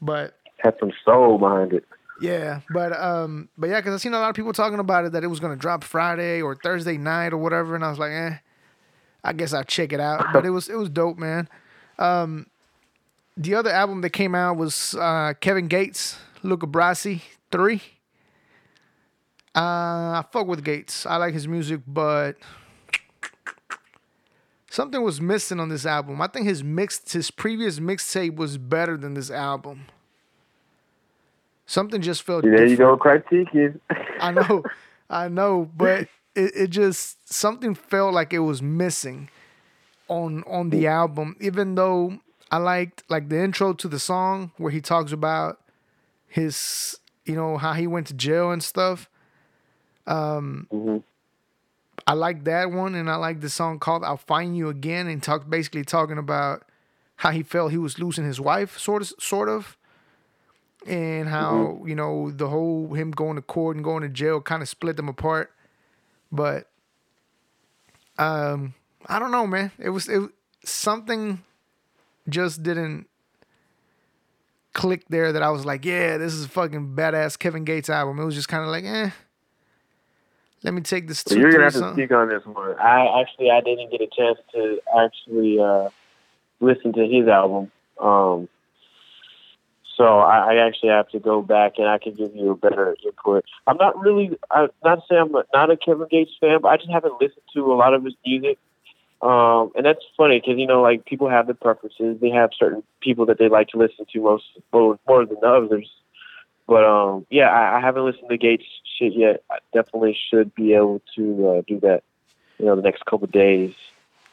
[0.00, 1.84] But Had some soul behind it.
[2.20, 5.12] yeah, but um, but yeah, because I seen a lot of people talking about it
[5.12, 8.12] that it was gonna drop Friday or Thursday night or whatever, and I was like,
[8.12, 8.34] eh,
[9.24, 10.26] I guess I'll check it out.
[10.32, 11.48] But it was it was dope, man.
[11.98, 12.46] Um,
[13.36, 17.82] the other album that came out was uh, Kevin Gates, Luca Brasi three.
[19.54, 21.06] Uh, I fuck with Gates.
[21.06, 22.36] I like his music, but
[24.76, 26.20] something was missing on this album.
[26.20, 29.86] I think his mix, his previous mixtape was better than this album.
[31.64, 32.44] Something just felt.
[32.44, 33.00] There you different.
[33.00, 33.80] go, critiquing.
[34.20, 34.64] I know,
[35.08, 39.30] I know, but it, it just something felt like it was missing
[40.08, 41.36] on on the album.
[41.40, 42.20] Even though
[42.50, 45.58] I liked like the intro to the song where he talks about
[46.28, 49.08] his, you know, how he went to jail and stuff.
[50.06, 50.98] hmm
[52.06, 55.22] I like that one, and I like the song called "I'll Find You Again," and
[55.22, 56.64] talk basically talking about
[57.16, 59.76] how he felt he was losing his wife, sort of, sort of,
[60.86, 64.62] and how you know the whole him going to court and going to jail kind
[64.62, 65.52] of split them apart.
[66.30, 66.68] But
[68.18, 68.74] um,
[69.06, 69.72] I don't know, man.
[69.78, 70.22] It was it
[70.64, 71.42] something
[72.28, 73.06] just didn't
[74.72, 78.18] click there that I was like, yeah, this is a fucking badass Kevin Gates album.
[78.20, 79.10] It was just kind of like, eh.
[80.66, 81.22] Let me take this.
[81.22, 82.76] Two, you're gonna have to speak on this one.
[82.80, 85.90] I actually I didn't get a chance to actually uh,
[86.58, 88.48] listen to his album, um,
[89.96, 92.96] so I, I actually have to go back and I can give you a better
[93.04, 93.44] input.
[93.68, 96.90] I'm not really, I'm not saying I'm not a Kevin Gates fan, but I just
[96.90, 98.58] haven't listened to a lot of his music.
[99.22, 102.18] Um, and that's funny because you know, like people have their preferences.
[102.20, 105.88] They have certain people that they like to listen to most more, more than others.
[106.66, 108.64] But um, yeah, I, I haven't listened to Gates
[108.98, 109.42] shit yet.
[109.50, 112.02] I definitely should be able to uh, do that.
[112.58, 113.74] You know, the next couple of days,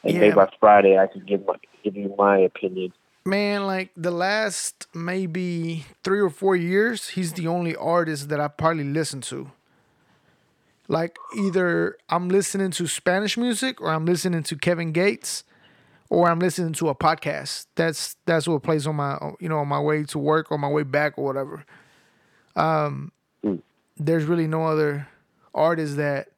[0.02, 2.92] and maybe by Friday I can give my give you my opinion.
[3.26, 8.48] Man, like the last maybe three or four years, he's the only artist that I
[8.48, 9.50] probably listen to.
[10.88, 15.44] Like either I'm listening to Spanish music or I'm listening to Kevin Gates
[16.10, 17.66] or I'm listening to a podcast.
[17.74, 20.68] That's that's what plays on my you know on my way to work or my
[20.68, 21.64] way back or whatever.
[22.56, 23.12] Um,
[23.96, 25.08] there's really no other
[25.54, 26.28] artist that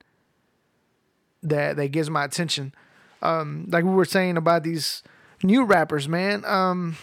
[1.42, 2.74] that that gives my attention.
[3.22, 5.02] Um, like we were saying about these
[5.42, 6.44] new rappers, man.
[6.44, 6.96] Um,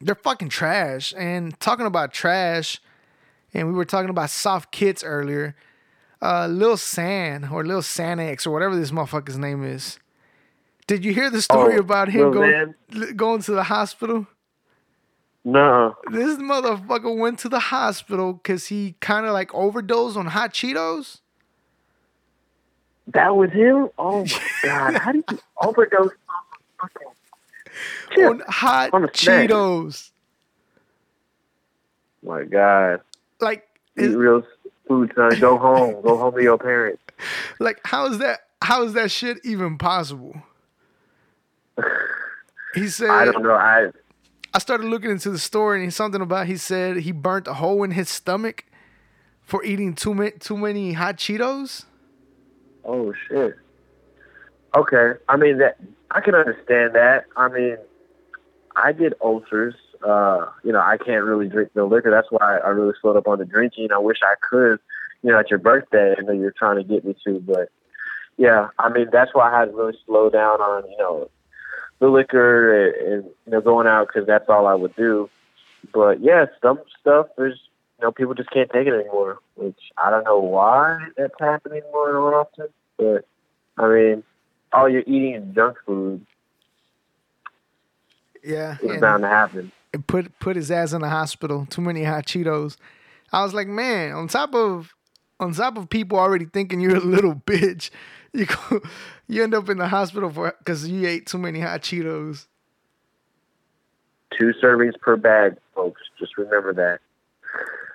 [0.00, 1.12] they're fucking trash.
[1.16, 2.80] And talking about trash,
[3.52, 5.54] and we were talking about soft kits earlier.
[6.22, 9.98] Uh, Lil Xan or Lil Sanex or whatever this motherfucker's name is.
[10.86, 12.74] Did you hear the story Oh, about him going
[13.16, 14.26] going to the hospital?
[15.44, 15.94] No.
[16.10, 21.20] This motherfucker went to the hospital because he kind of like overdosed on hot Cheetos.
[23.08, 23.90] That was him?
[23.98, 24.94] Oh my god.
[24.96, 26.88] How did you overdose on
[28.08, 29.02] fucking On hot On.
[29.08, 30.10] Cheetos.
[32.22, 33.02] my god.
[33.40, 33.68] Like,
[33.98, 34.42] Eat is, real
[34.88, 35.38] food, son.
[35.40, 36.00] Go home.
[36.02, 37.02] Go home to your parents.
[37.60, 38.40] like how is that?
[38.62, 40.34] How is that shit even possible?
[42.74, 43.54] He said, I don't know.
[43.54, 43.90] I
[44.54, 47.82] I started looking into the story and something about he said he burnt a hole
[47.82, 48.64] in his stomach
[49.42, 51.86] for eating too many too many hot Cheetos.
[52.84, 53.56] oh shit.
[54.76, 55.18] Okay.
[55.28, 55.78] I mean that
[56.12, 57.24] I can understand that.
[57.36, 57.78] I mean
[58.76, 59.74] I get ulcers.
[60.06, 62.10] Uh, you know, I can't really drink no liquor.
[62.12, 63.88] That's why I really slowed up on the drinking.
[63.92, 64.78] I wish I could,
[65.22, 66.14] you know, at your birthday.
[66.16, 67.70] I know you're trying to get me to, but
[68.36, 71.28] yeah, I mean that's why I had to really slow down on, you know,
[72.00, 75.28] the liquor and, and you know going out because that's all I would do.
[75.92, 77.54] But yeah, some stuff is
[77.98, 81.82] you know people just can't take it anymore, which I don't know why that's happening
[81.92, 82.68] more and more often.
[82.96, 83.26] But
[83.78, 84.22] I mean,
[84.72, 86.24] all you're eating is junk food.
[88.42, 89.72] Yeah, It's bound to happen.
[89.94, 91.66] and put put his ass in the hospital.
[91.70, 92.76] Too many hot Cheetos.
[93.32, 94.94] I was like, man, on top of
[95.40, 97.90] on top of people already thinking you're a little bitch,
[98.38, 98.80] you go,
[99.28, 102.46] you end up in the hospital for because you ate too many hot Cheetos.
[104.36, 106.02] Two servings per bag, folks.
[106.18, 106.98] Just remember that.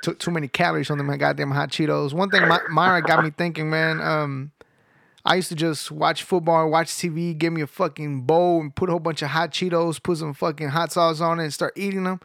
[0.02, 2.14] Took too many calories on them goddamn hot Cheetos.
[2.14, 4.00] One thing My, Myra got me thinking, man.
[4.00, 4.52] Um,
[5.26, 8.88] I used to just watch football, watch TV, give me a fucking bowl and put
[8.88, 11.74] a whole bunch of hot Cheetos, put some fucking hot sauce on it, and start
[11.76, 12.22] eating them.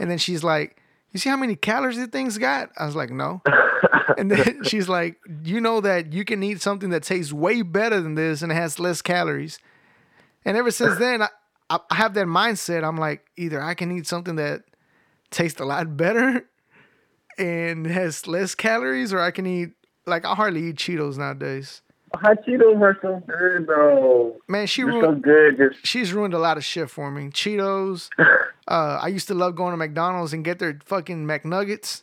[0.00, 0.82] And then she's like,
[1.12, 3.42] "You see how many calories these things got?" I was like, "No."
[4.18, 8.00] and then she's like, "You know that you can eat something that tastes way better
[8.00, 9.58] than this and has less calories."
[10.44, 11.28] And ever since then, I,
[11.70, 12.84] I have that mindset.
[12.84, 14.62] I'm like, either I can eat something that
[15.30, 16.48] tastes a lot better
[17.38, 19.70] and has less calories, or I can eat
[20.06, 21.82] like I hardly eat Cheetos nowadays.
[22.14, 24.36] Hot Cheetos are so good, bro.
[24.48, 25.58] Man, she They're so good.
[25.58, 27.28] Just She's ruined a lot of shit for me.
[27.28, 28.08] Cheetos.
[28.66, 32.02] Uh, I used to love going to McDonald's and get their fucking McNuggets.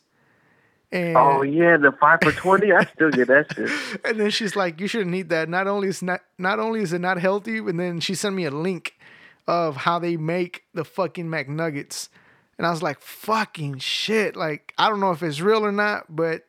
[0.96, 2.72] And oh yeah, the five for twenty.
[2.72, 3.70] I still get that shit.
[4.06, 5.50] and then she's like, "You shouldn't eat that.
[5.50, 8.46] Not only is not not only is it not healthy, and then she sent me
[8.46, 8.94] a link
[9.46, 12.08] of how they make the fucking McNuggets,
[12.58, 16.06] and I was like, "Fucking shit!" Like I don't know if it's real or not,
[16.16, 16.44] but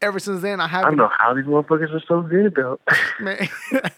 [0.00, 0.86] ever since then I haven't.
[0.86, 2.80] I don't know how these motherfuckers are so good, though.
[3.20, 3.48] man.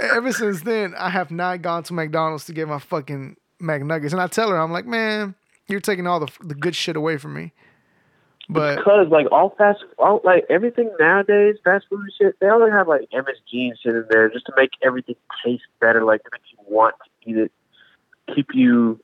[0.00, 4.20] Ever since then, I have not gone to McDonald's to get my fucking McNuggets, and
[4.20, 5.34] I tell her, I'm like, man,
[5.68, 7.52] you're taking all the the good shit away from me.
[8.52, 12.72] But Because like all fast, all like everything nowadays, fast food and shit, they only
[12.72, 16.30] have like MSG and shit in there just to make everything taste better, like to
[16.32, 17.52] make you want to eat it,
[18.34, 18.98] keep you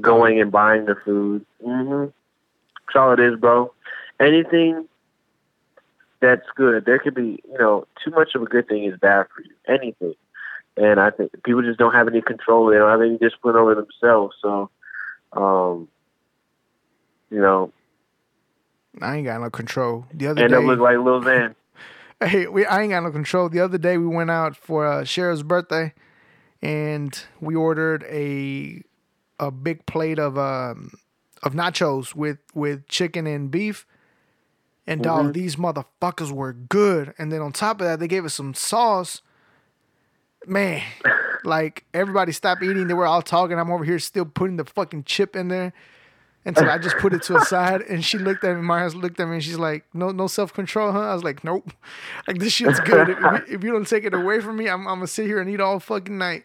[0.00, 1.44] going and buying the food.
[1.66, 2.10] Mm-hmm.
[2.86, 3.74] That's all it is, bro.
[4.20, 4.86] Anything
[6.20, 9.26] that's good, there could be, you know, too much of a good thing is bad
[9.34, 9.50] for you.
[9.66, 10.14] Anything,
[10.76, 12.66] and I think people just don't have any control.
[12.66, 14.36] They don't have any discipline over themselves.
[14.40, 14.70] So,
[15.32, 15.88] um,
[17.30, 17.72] you know,
[19.00, 20.06] I ain't got no control.
[20.12, 21.54] The other end day, up look like Lil Van.
[22.24, 23.48] Hey, we I ain't got no control.
[23.48, 25.92] The other day we went out for uh, Cheryl's birthday,
[26.62, 28.80] and we ordered a
[29.40, 30.92] a big plate of um
[31.42, 33.86] of nachos with with chicken and beef.
[34.86, 37.14] And dog, these motherfuckers were good.
[37.18, 39.22] And then on top of that, they gave us some sauce.
[40.46, 40.82] Man,
[41.44, 42.88] like everybody stopped eating.
[42.88, 43.58] They were all talking.
[43.58, 45.72] I'm over here still putting the fucking chip in there.
[46.44, 48.62] Until I just put it to a side, and she looked at me.
[48.62, 51.44] Myers looked at me, and she's like, "No, no self control, huh?" I was like,
[51.44, 51.72] "Nope.
[52.26, 53.10] Like this shit's good.
[53.10, 55.40] if, you, if you don't take it away from me, I'm, I'm gonna sit here
[55.40, 56.44] and eat all fucking night."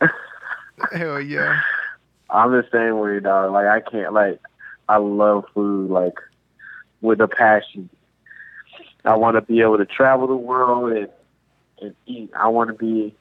[0.92, 1.60] Hell yeah.
[2.30, 3.52] I'm the same way, dog.
[3.52, 4.40] Like I can't like
[4.88, 6.14] I love food like
[7.00, 7.88] with a passion.
[9.04, 11.08] I want to be able to travel the world and
[11.80, 12.30] and eat.
[12.36, 13.14] I want to be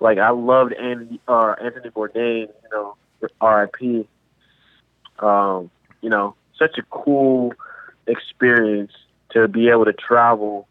[0.00, 2.96] like I loved Anthony, uh, Anthony Bourdain, you know,
[3.40, 4.06] R.I.P.
[5.18, 5.70] Um,
[6.00, 7.52] you know, such a cool
[8.06, 8.92] experience
[9.30, 10.66] to be able to travel,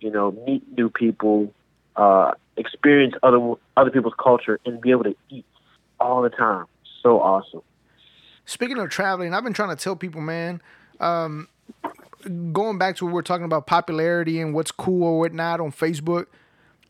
[0.00, 1.52] you know, meet new people,
[1.96, 5.44] uh, experience other other people's culture, and be able to eat
[5.98, 6.66] all the time.
[7.02, 7.62] So awesome.
[8.46, 10.60] Speaking of traveling, I've been trying to tell people, man.
[10.98, 11.48] Um,
[12.52, 16.26] going back to what we're talking about popularity and what's cool or whatnot on Facebook.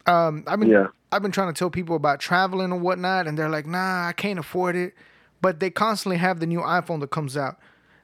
[0.07, 0.87] Um, I mean, Yeah.
[1.13, 4.13] I've been trying to tell people about traveling and whatnot, and they're like, "Nah, I
[4.13, 4.95] can't afford it."
[5.43, 7.59] But they constantly have the new iPhone that comes out.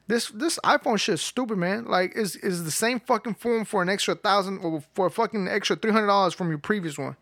[0.07, 1.85] This this iPhone shit is stupid, man.
[1.85, 5.47] Like, is is the same fucking phone for an extra thousand or for a fucking
[5.47, 7.15] extra three hundred dollars from your previous one.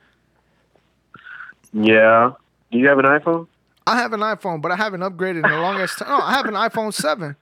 [1.74, 2.32] Yeah.
[2.72, 3.48] Do you have an iPhone?
[3.88, 6.10] I have an iPhone, but I haven't upgraded in the longest time.
[6.10, 7.36] No, I have an iPhone seven.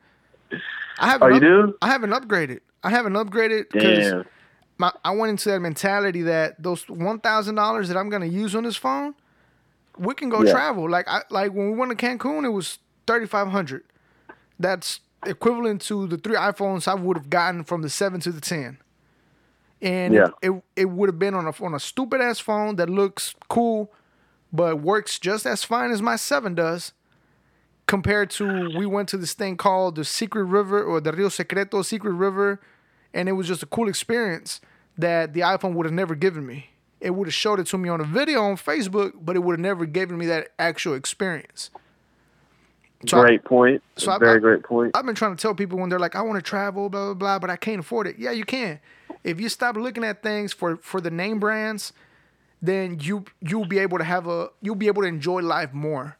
[1.00, 1.24] I haven't.
[1.24, 1.78] Oh, you up- do?
[1.82, 2.60] I haven't upgraded.
[2.84, 4.26] I haven't upgraded because Damn.
[4.78, 8.56] My I went into that mentality that those one thousand dollars that I'm gonna use
[8.56, 9.14] on this phone,
[9.98, 10.52] we can go Yeah.
[10.52, 10.90] travel.
[10.90, 13.84] Like I like when we went to Cancun, it was thirty five hundred.
[14.60, 18.42] That's equivalent to the three iPhones I would have gotten from the seven to the
[18.42, 18.78] ten.
[19.82, 20.30] And Yeah.
[20.42, 23.36] it, it, it would have been on a on a stupid ass phone that looks
[23.50, 23.92] cool,
[24.52, 26.94] but works just as fine as my seven does.
[27.86, 31.82] Compared to we went to this thing called the Secret River or the Rio Secreto
[31.82, 32.62] Secret River,
[33.14, 34.62] and it was just a cool experience
[34.98, 36.70] that the iPhone would have never given me.
[37.02, 39.54] It would have showed it to me on a video on Facebook, but it would
[39.54, 41.70] have never given me that actual experience.
[43.06, 43.84] So I- great point.
[43.98, 44.92] so I- Very I- great point.
[44.96, 47.14] I've been trying to tell people when they're like, I want to travel, blah blah
[47.14, 48.18] blah, but I can't afford it.
[48.18, 48.80] Yeah, you can.
[49.24, 51.92] If you stop looking at things for for the name brands,
[52.62, 56.18] then you you'll be able to have a you'll be able to enjoy life more.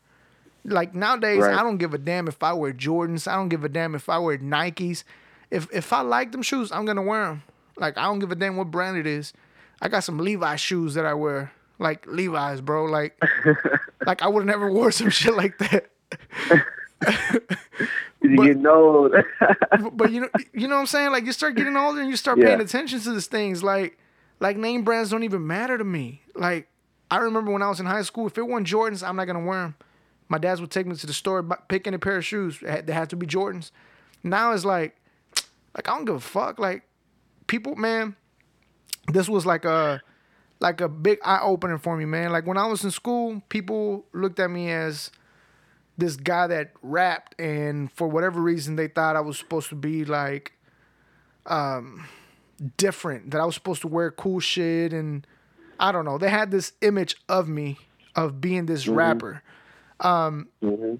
[0.66, 1.58] Like nowadays, Right.
[1.58, 3.30] I don't give a damn if I wear Jordans.
[3.32, 5.04] I don't give a damn if I wear Nikes.
[5.54, 7.44] If if I like them shoes, I'm gonna wear them.
[7.78, 9.34] Like I don't give a damn what brand it is.
[9.82, 12.86] I got some Levi's shoes that I wear, like Levi's, bro.
[12.86, 13.22] Like
[14.06, 15.90] like I would have never wore some shit like that.
[18.22, 19.14] you but- get old.
[19.94, 21.12] but, you know, you know what I'm saying?
[21.12, 22.46] Like you start getting older and you start Yeah.
[22.48, 23.64] paying attention to these things.
[23.64, 23.98] Like,
[24.40, 26.22] like name brands don't even matter to me.
[26.36, 26.68] Like
[27.12, 29.44] I remember when I was in high school, if it wasn't Jordans, I'm not gonna
[29.46, 29.76] wear them.
[30.30, 32.60] My dads would take me to the store, picking a pair of shoes.
[32.60, 33.72] They had to be Jordans.
[34.24, 34.96] Now it's like,
[35.76, 36.60] like I don't give a fuck.
[36.60, 36.84] Like
[37.48, 38.16] people, man,
[39.12, 40.02] this was like a
[40.60, 42.32] like a big eye opener for me, man.
[42.32, 45.12] Like when I was in school, people looked at me as
[45.98, 50.06] this guy that rapped and for whatever reason they thought I was supposed to be
[50.06, 50.54] like
[51.46, 52.06] um
[52.78, 55.28] different that I was supposed to wear cool shit and
[55.80, 57.78] I don't know they had this image of me
[58.16, 59.44] of being this rapper
[60.02, 61.00] Mhm.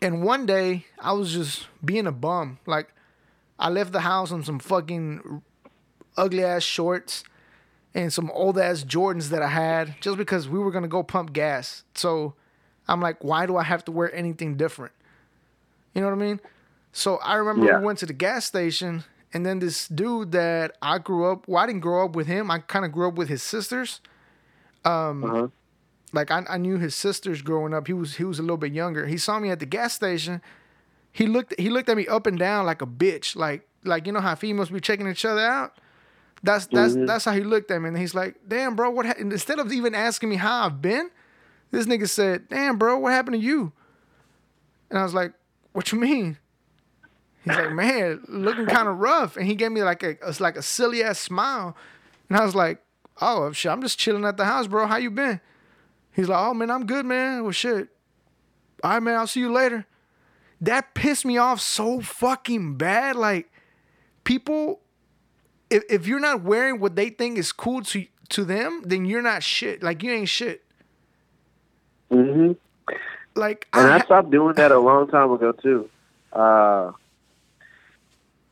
[0.00, 2.92] and one day I was just being a bum like
[3.62, 5.42] I left the house in some fucking
[6.16, 7.24] ugly ass shorts
[7.94, 11.32] and some old ass Jordans that I had just because we were gonna go pump
[11.32, 12.34] gas so
[12.88, 14.92] I'm like, why do I have to wear anything different?
[15.94, 16.40] You know what I mean?
[16.92, 17.78] So I remember Yeah.
[17.78, 21.62] we went to the gas station, and then this dude that I grew up, well,
[21.62, 22.50] I didn't grow up with him.
[22.50, 24.00] I kind of grew up with his sisters.
[24.84, 25.48] Uh-huh.
[26.12, 27.86] Like I, I knew his sisters growing up.
[27.86, 29.06] He was he was a little bit younger.
[29.06, 30.42] He saw me at the gas station.
[31.12, 33.36] He looked he looked at me up and down like a bitch.
[33.36, 35.74] Like like you know how females be checking each other out.
[36.42, 37.06] That's that's Mhm.
[37.06, 37.88] that's how he looked at me.
[37.88, 39.14] And he's like, "Damn, bro, what?" Ha-?
[39.18, 41.10] Instead of even asking me how I've been,
[41.70, 43.72] this nigga said, "Damn, bro, what happened to you?"
[44.90, 45.32] And I was like,
[45.72, 46.38] "What you mean?"
[47.44, 50.56] He's like, "Man, looking kind of rough." And he gave me like a it's like
[50.56, 51.76] a silly ass smile,
[52.28, 52.82] and I was like,
[53.20, 54.86] "Oh shit, I'm just chilling at the house, bro.
[54.86, 55.40] How you been?"
[56.12, 57.42] He's like, "Oh man, I'm good, man.
[57.42, 57.88] Well, shit.
[58.82, 59.16] All right, man.
[59.16, 59.86] I'll see you later."
[60.62, 63.16] That pissed me off so fucking bad.
[63.16, 63.50] Like,
[64.22, 64.80] people,
[65.68, 69.22] if if you're not wearing what they think is cool to to them, then you're
[69.22, 69.82] not shit.
[69.82, 70.64] Like, you ain't shit.
[72.10, 72.52] hmm
[73.34, 75.90] Like, And I, I stopped doing that a long time ago too.
[76.32, 76.92] Uh,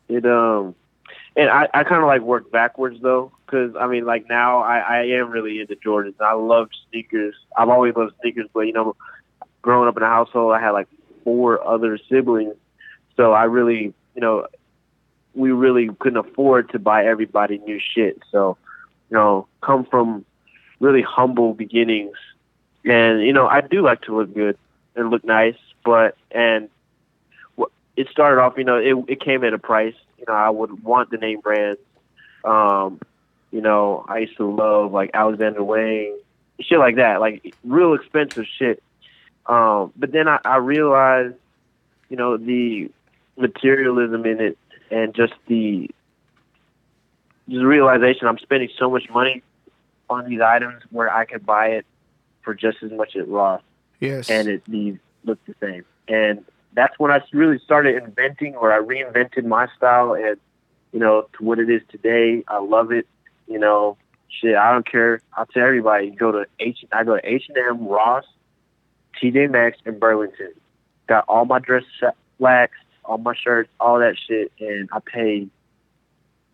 [0.09, 0.75] it um,
[1.37, 4.79] and I, I kind of like work backwards though, because I mean, like now I,
[4.79, 6.21] I am really into Jordans.
[6.21, 7.37] I love sneakers.
[7.57, 8.97] I've always loved sneakers, but you know,
[9.63, 10.89] growing up in a household, I had like
[11.25, 12.55] four other siblings,
[13.17, 14.47] so I really, you know,
[15.35, 18.21] we really couldn't afford to buy everybody new shit.
[18.33, 18.57] So,
[19.11, 20.25] you know, come from
[20.81, 22.17] really humble beginnings,
[22.85, 24.57] and you know, I do like to look good
[24.97, 26.69] and look nice, but and
[27.97, 29.95] it started off, you know, it it came at a price.
[30.19, 31.81] You know, I would want the name brands.
[32.45, 33.01] Um,
[33.51, 36.19] you know, I used to love like Alexander Wang,
[36.61, 38.83] shit like that, like real expensive shit.
[39.51, 41.35] Um, but then I, I realized,
[42.09, 42.91] you know, the
[43.37, 44.59] materialism in it
[44.91, 45.91] and just the
[47.49, 49.43] just realization I'm spending so much money
[50.09, 51.87] on these items where I could buy it
[52.43, 53.63] for just as much at Ross,
[53.99, 54.31] Yes.
[54.31, 55.85] and it these look the same.
[56.07, 56.45] And
[56.75, 60.37] that's when I really started inventing, or I reinvented my style, and
[60.93, 62.45] you know to what it is today.
[62.47, 63.07] I love it.
[63.49, 63.97] You know,
[64.29, 64.55] shit.
[64.55, 65.21] I don't care.
[65.37, 66.11] I'll tell everybody.
[66.11, 66.85] Go to H.
[66.93, 68.25] I go to H and M, Ross,
[69.23, 70.53] TJ Maxx, and Burlington.
[71.09, 71.85] Got all my dress
[72.39, 75.49] slacks, all my shirts, all that shit, and I pay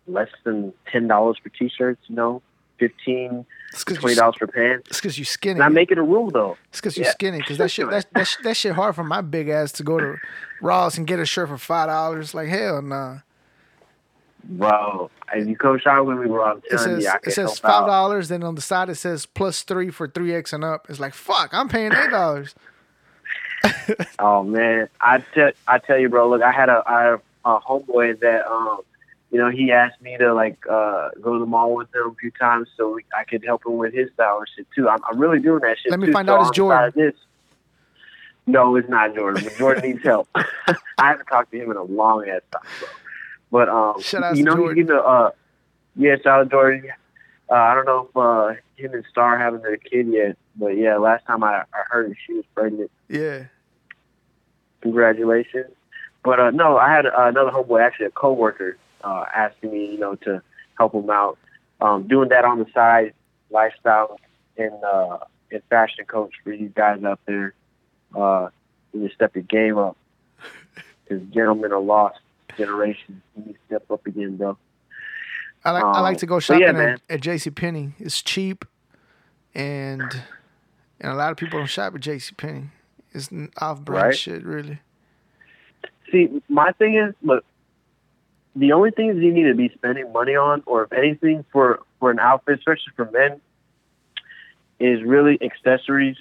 [0.07, 2.01] less than ten dollars for t-shirts.
[2.07, 2.41] You know,
[2.79, 3.45] fifteen,
[3.85, 4.87] twenty dollars for pants.
[4.89, 5.55] It's because you're skinny.
[5.55, 6.57] And I make it a rule though.
[6.69, 7.11] It's because you're Yeah.
[7.11, 7.37] skinny.
[7.39, 10.15] Because that shit, that, that, that shit hard for my big ass to go to
[10.61, 12.33] Ross and get a shirt for five dollars.
[12.33, 13.19] Like hell, nah.
[14.43, 17.83] Bro, if you come shop with me, bro, I'm It says you, it says five
[17.83, 17.87] out.
[17.87, 18.29] dollars.
[18.29, 20.87] Then on the side it says plus three for three X and up.
[20.89, 21.53] It's like fuck.
[21.53, 22.55] I'm paying eight dollars.
[24.19, 26.29] Oh man, I tell I tell you, bro.
[26.29, 28.81] Look, I had a I had a homeboy that um,
[29.31, 32.15] you know, he asked me to like uh go to the mall with him a
[32.15, 34.87] few times so we, I could help him with his style and shit too.
[34.87, 35.91] I'm, I'm really doing that shit.
[35.91, 36.93] Let me too, find so out it's Jordan.
[36.95, 37.13] This,
[38.45, 39.43] no, it's not Jordan.
[39.43, 40.29] But Jordan needs help.
[40.35, 42.87] I haven't talked to him in a long ass time, bro.
[43.51, 43.95] But um,
[44.35, 44.77] you know, Jordan.
[44.77, 45.31] he's getting a uh,
[45.95, 46.89] yeah, shout out Jordan.
[47.49, 50.77] Uh, I don't know if uh, him and Star haven't had a kid yet, but
[50.77, 53.45] yeah, last time I, I heard she was pregnant Yeah.
[54.81, 55.71] congratulations.
[56.23, 59.97] But uh, no, I had uh, another homeboy, actually a coworker, uh, asking me, you
[59.97, 60.41] know, to
[60.77, 61.37] help him out,
[61.79, 63.13] um, doing that on the side,
[63.49, 64.19] lifestyle
[64.57, 65.19] and uh,
[65.51, 67.53] and fashion coach for you guys out there.
[68.13, 68.49] Uh,
[68.93, 69.95] you step your game up,
[71.07, 72.19] because gentlemen are lost
[72.57, 73.21] generation.
[73.37, 74.57] You need to step up again, bro.
[75.63, 77.49] I like I like Um, to go shopping yeah, at, at J.C.
[77.51, 77.93] Penney.
[77.99, 78.65] It's cheap,
[79.55, 80.21] and
[80.99, 82.33] and a lot of people don't shop at J.C.
[82.35, 82.69] Penney.
[83.13, 84.15] It's off-brand Right.
[84.17, 84.79] shit, really.
[86.11, 87.43] See, my thing is, look,
[88.55, 92.11] the only things you need to be spending money on, or if anything, for for
[92.11, 93.41] an outfit, especially for men,
[94.79, 96.17] is really accessories,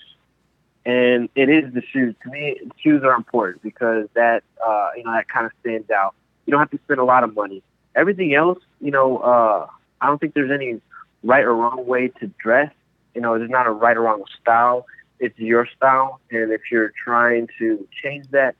[0.85, 2.15] and it is the shoes.
[2.25, 6.15] To me, shoes are important because that uh, you know that kind of stands out.
[6.47, 7.63] You don't have to spend a lot of money.
[7.95, 9.67] Everything else, you know, uh,
[10.01, 10.81] I don't think there's any
[11.23, 12.73] right or wrong way to dress.
[13.15, 14.87] You know, there's not a right or wrong style.
[15.19, 18.55] It's your style, and if you're trying to change that,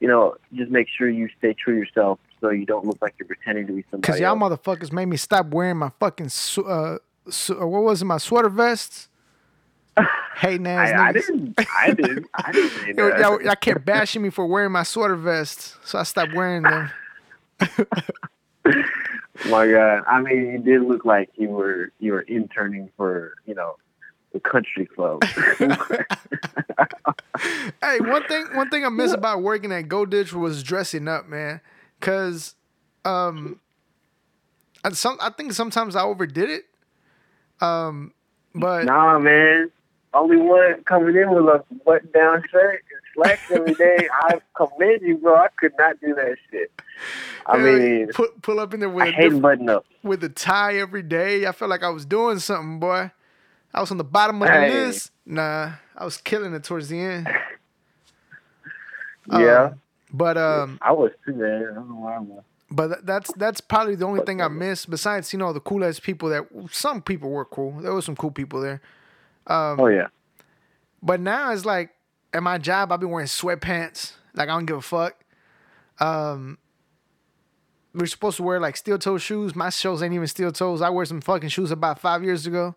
[0.00, 3.14] you know, just make sure you stay true to yourself so you don't look like
[3.18, 4.06] you're pretending to be somebody.
[4.06, 4.58] Cause y'all else.
[4.58, 8.04] motherfuckers made me stop wearing my fucking su- uh, uh, what was it?
[8.04, 9.08] My sweater vests.
[10.36, 11.54] Hating ass I, I didn't.
[11.58, 12.26] I didn't.
[12.34, 16.04] I didn't Y'all, y'all, y'all kept bashing me for wearing my sweater vests, so I
[16.04, 16.90] stopped wearing them.
[19.48, 23.54] My God, I mean, you did look like you were you were interning for you
[23.54, 23.76] know
[24.32, 25.22] the country club.
[27.82, 31.28] Hey, one thing one thing I miss about working at Go Ditch was dressing up,
[31.28, 31.60] man.
[32.00, 32.54] Cause
[33.04, 33.60] um
[34.84, 36.64] I some I think sometimes I overdid it.
[37.60, 38.12] Um
[38.54, 39.70] but nah, man.
[40.14, 42.82] Only one coming in with a button down shirt
[43.18, 44.08] slacks every day.
[44.12, 45.36] I commend you, bro.
[45.36, 46.70] I could not do that shit.
[47.46, 49.84] I mean, pull, pull up in there with I a hate button up.
[50.02, 51.46] with a tie every day.
[51.46, 53.10] I felt like I was doing something, boy.
[53.74, 54.68] I was on the bottom of Hey.
[54.68, 55.10] the list.
[55.26, 57.28] Nah, I was killing it towards the end.
[59.30, 59.72] Um, Yeah,
[60.10, 61.68] But um I was too, man.
[61.70, 62.42] I don't know why I was.
[62.70, 64.86] But that's that's probably the only But, thing I uh, miss.
[64.86, 67.72] Besides, you know, the cool ass people that some people were cool.
[67.80, 68.80] There was some cool people there.
[69.46, 70.06] Um, Oh yeah.
[71.02, 71.90] But now it's like
[72.32, 74.12] at my job, I've been wearing sweatpants.
[74.34, 75.24] Like I don't give a fuck.
[76.00, 76.58] Um,
[77.94, 79.54] we're supposed to wear like steel toe shoes.
[79.54, 80.82] My shoes ain't even steel toes.
[80.82, 82.76] I wear some fucking shoes about five years ago.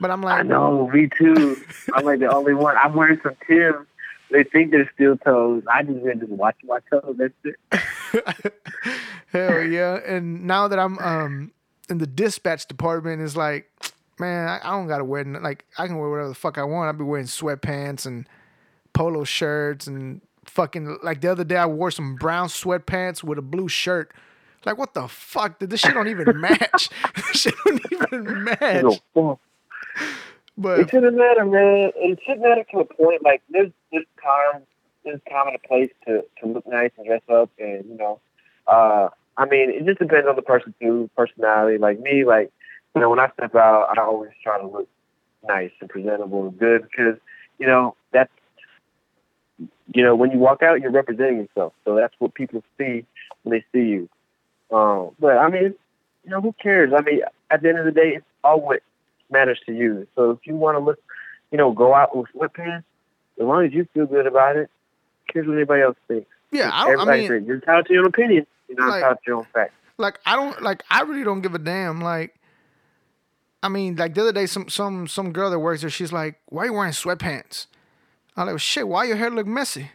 [0.00, 1.56] But I'm like, I know, me too.
[1.94, 2.76] I'm like the only one.
[2.76, 3.86] I'm wearing some Tim's.
[4.30, 5.62] They think they're steel toes.
[5.70, 7.16] I just been just watching my toes.
[7.18, 8.54] That's it.
[9.32, 10.00] Hell yeah!
[10.06, 11.52] And now that I'm um
[11.88, 13.70] in the dispatch department, it's like,
[14.20, 16.88] man, I, I don't gotta wear like I can wear whatever the fuck I want.
[16.88, 18.28] I'll be wearing sweatpants and
[18.98, 23.42] polo shirts and fucking like the other day I wore some brown sweatpants with a
[23.42, 24.12] blue shirt.
[24.66, 25.60] Like what the fuck?
[25.60, 26.90] Did this shit don't even match?
[27.14, 29.00] this shit don't even match.
[30.56, 31.92] But It shouldn't matter, man.
[31.94, 33.22] It shouldn't matter to a point.
[33.22, 34.62] Like there's there's time,
[35.04, 38.18] there's time and a place to to look nice and dress up, and you know,
[38.66, 41.78] uh, I mean, it just depends on the person too, personality.
[41.78, 42.50] Like me, like
[42.96, 44.88] you know, when I step out, I always try to look
[45.46, 47.14] nice and presentable and good because
[47.60, 47.94] you know
[49.94, 51.72] you know when you walk out, you're representing yourself.
[51.84, 53.04] So that's what people see
[53.42, 54.08] when they see you.
[54.70, 55.74] Um, but I mean,
[56.24, 56.92] you know, who cares?
[56.96, 57.20] I mean,
[57.50, 58.82] at the end of the day, it's all what
[59.30, 60.06] matters to you.
[60.14, 60.98] So if you want to look,
[61.50, 62.84] you know, go out with sweatpants,
[63.40, 64.68] as long as you feel good about it,
[65.32, 66.28] cares what anybody else thinks.
[66.50, 67.08] yeah, I don't.
[67.08, 68.46] I mean, you're entitled to your own opinion.
[68.68, 69.74] You're not Like- entitled to your own facts.
[69.96, 72.00] like I don't like I really don't give a damn.
[72.00, 72.34] Like
[73.62, 76.38] I mean, like the other day, some some some girl that works there, she's like,
[76.46, 77.66] "Why are you wearing sweatpants?"
[78.38, 79.90] I'm like, "Shit, why your hair look messy?"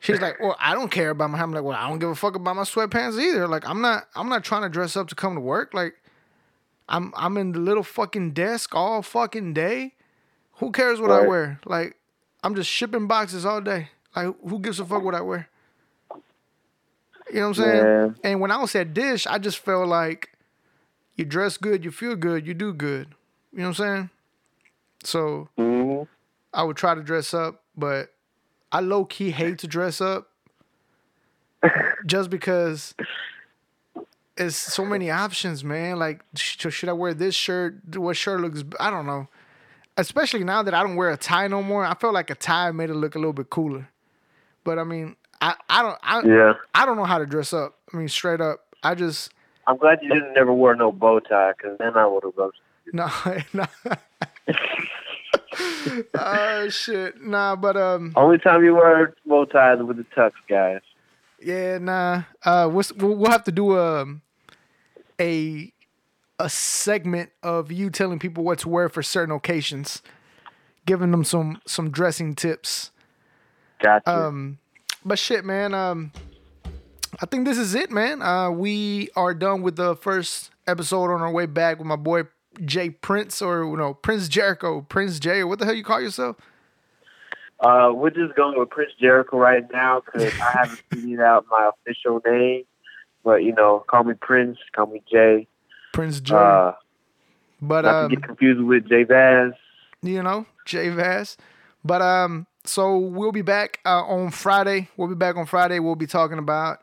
[0.00, 2.08] She's like, "Well, I don't care about my." hair." I'm like, "Well, I don't give
[2.08, 3.46] a fuck about my sweatpants either.
[3.48, 5.74] Like, I'm not I'm not trying to dress up to come to work.
[5.74, 5.94] Like,
[6.88, 9.94] I'm I'm in the little fucking desk all fucking day.
[10.54, 11.60] Who cares what I wear?
[11.66, 11.96] Like,
[12.42, 13.90] I'm just shipping boxes all day.
[14.16, 15.48] Like, who gives a fuck what I wear?
[17.30, 17.84] You know what I'm saying?
[17.84, 18.30] Yeah.
[18.30, 20.30] And when I was at Dish, I just felt like
[21.14, 23.08] you dress good, you feel good, you do good.
[23.52, 24.10] You know what I'm saying?
[25.04, 26.02] So hmm
[26.52, 28.14] I would try to dress up, but
[28.72, 30.28] I low key hate to dress up
[32.06, 32.94] just because
[34.36, 35.98] it's so many options, man.
[35.98, 37.96] Like, sh- should I wear this shirt?
[37.96, 38.64] What shirt looks?
[38.80, 39.28] I don't know.
[39.96, 42.70] Especially now that I don't wear a tie no more, I felt like a tie
[42.70, 43.88] made it look a little bit cooler.
[44.62, 46.52] But I mean, I, I don't I, Yeah.
[46.74, 47.76] I don't know how to dress up.
[47.92, 49.32] I mean, straight up, I just
[49.66, 52.62] I'm glad you didn't never wear no bow tie, because then I would have roasted.
[52.92, 53.08] no,
[53.52, 53.66] no.
[56.14, 57.56] oh shit, nah.
[57.56, 60.80] But um, Only time you wear bow ties with the tux, guys.
[61.40, 62.22] yeah, nah.
[62.44, 62.84] Uh, we'll
[63.16, 64.06] we'll have to do a
[65.20, 65.72] a
[66.38, 70.02] a segment of you telling people what to wear for certain occasions,
[70.86, 72.90] giving them some some dressing tips.
[73.82, 74.10] Gotcha.
[74.26, 74.58] Um,
[75.04, 75.74] but shit, man.
[75.74, 76.12] Um,
[77.20, 78.20] I think this is it, man.
[78.22, 82.24] Uh, we are done with the first episode on our way back with my boy
[82.64, 86.00] Jay Prince, or you know Prince Jericho, Prince Jay, or what the hell you call
[86.00, 86.36] yourself?
[87.60, 91.70] Uh, we're just going with Prince Jericho right now because I haven't figured out my
[91.70, 92.64] official name.
[93.24, 95.48] But you know, call me Prince, call me Jay.
[95.92, 96.36] Prince Jay.
[96.36, 96.72] Uh,
[97.60, 99.52] but not um, to get confused with Jay Vaz.
[100.02, 101.36] you know, Jay Vaz.
[101.84, 104.88] But um, so we'll be back uh, on Friday.
[104.96, 105.78] We'll be back on Friday.
[105.80, 106.82] We'll be talking about.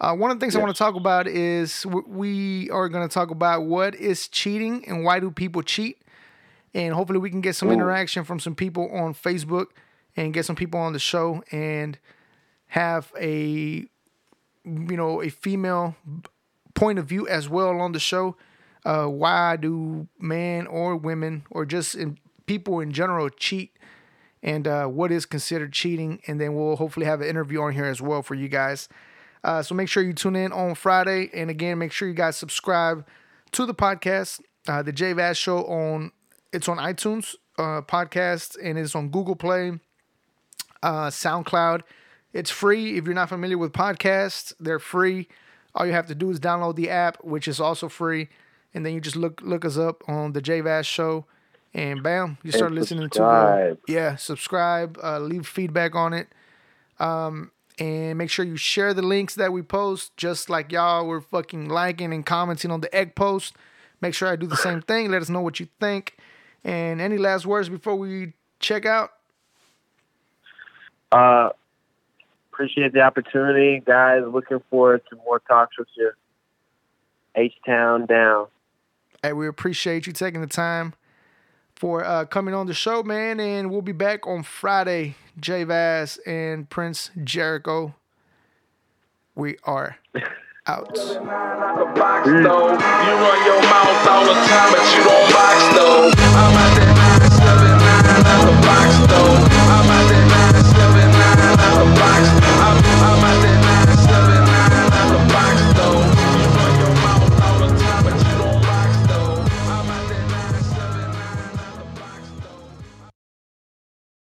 [0.00, 3.12] Uh, one of the things I want to talk about is we are going to
[3.12, 6.02] talk about what is cheating and why do people cheat,
[6.74, 9.66] and hopefully we can get some interaction from some people on Facebook
[10.16, 11.98] and get some people on the show and
[12.68, 13.86] have a
[14.64, 15.94] you know a female
[16.74, 18.36] point of view as well on the show.
[18.84, 23.70] Uh, why do men or women or just in, people in general cheat?
[24.42, 26.20] And uh, what is considered cheating?
[26.26, 28.88] And then we'll hopefully have an interview on here as well for you guys.
[29.44, 31.30] Uh, so make sure you tune in on Friday.
[31.32, 33.06] And again, make sure you guys subscribe
[33.52, 36.10] to the podcast, uh, the JVaz Show on
[36.52, 39.78] it's on iTunes uh, podcast and it's on Google Play,
[40.82, 41.82] uh, SoundCloud.
[42.32, 42.96] It's free.
[42.96, 45.28] If you're not familiar with podcasts, they're free.
[45.74, 48.28] All you have to do is download the app, which is also free,
[48.72, 51.26] and then you just look look us up on the JVaz Show,
[51.72, 54.14] and bam, you start listening to the yeah.
[54.16, 56.28] Subscribe, uh, leave feedback on it,
[57.00, 61.20] um, and make sure you share the links that we post, just like y'all were
[61.20, 63.54] fucking liking and commenting on the egg post.
[64.00, 65.10] Make sure I do the same thing.
[65.10, 66.16] Let us know what you think.
[66.62, 69.10] And any last words before we check out?
[71.10, 71.50] Uh,
[72.52, 74.22] appreciate the opportunity, guys.
[74.26, 76.12] Looking forward to more talks with you.
[77.34, 78.46] H Town down.
[79.22, 80.94] Hey, we appreciate you taking the time
[81.84, 83.38] for uh, coming on the show, man.
[83.38, 85.16] And we'll be back on Friday.
[85.38, 87.94] Jay Vaz and Prince Jericho.
[89.34, 89.98] We are
[90.66, 90.96] out.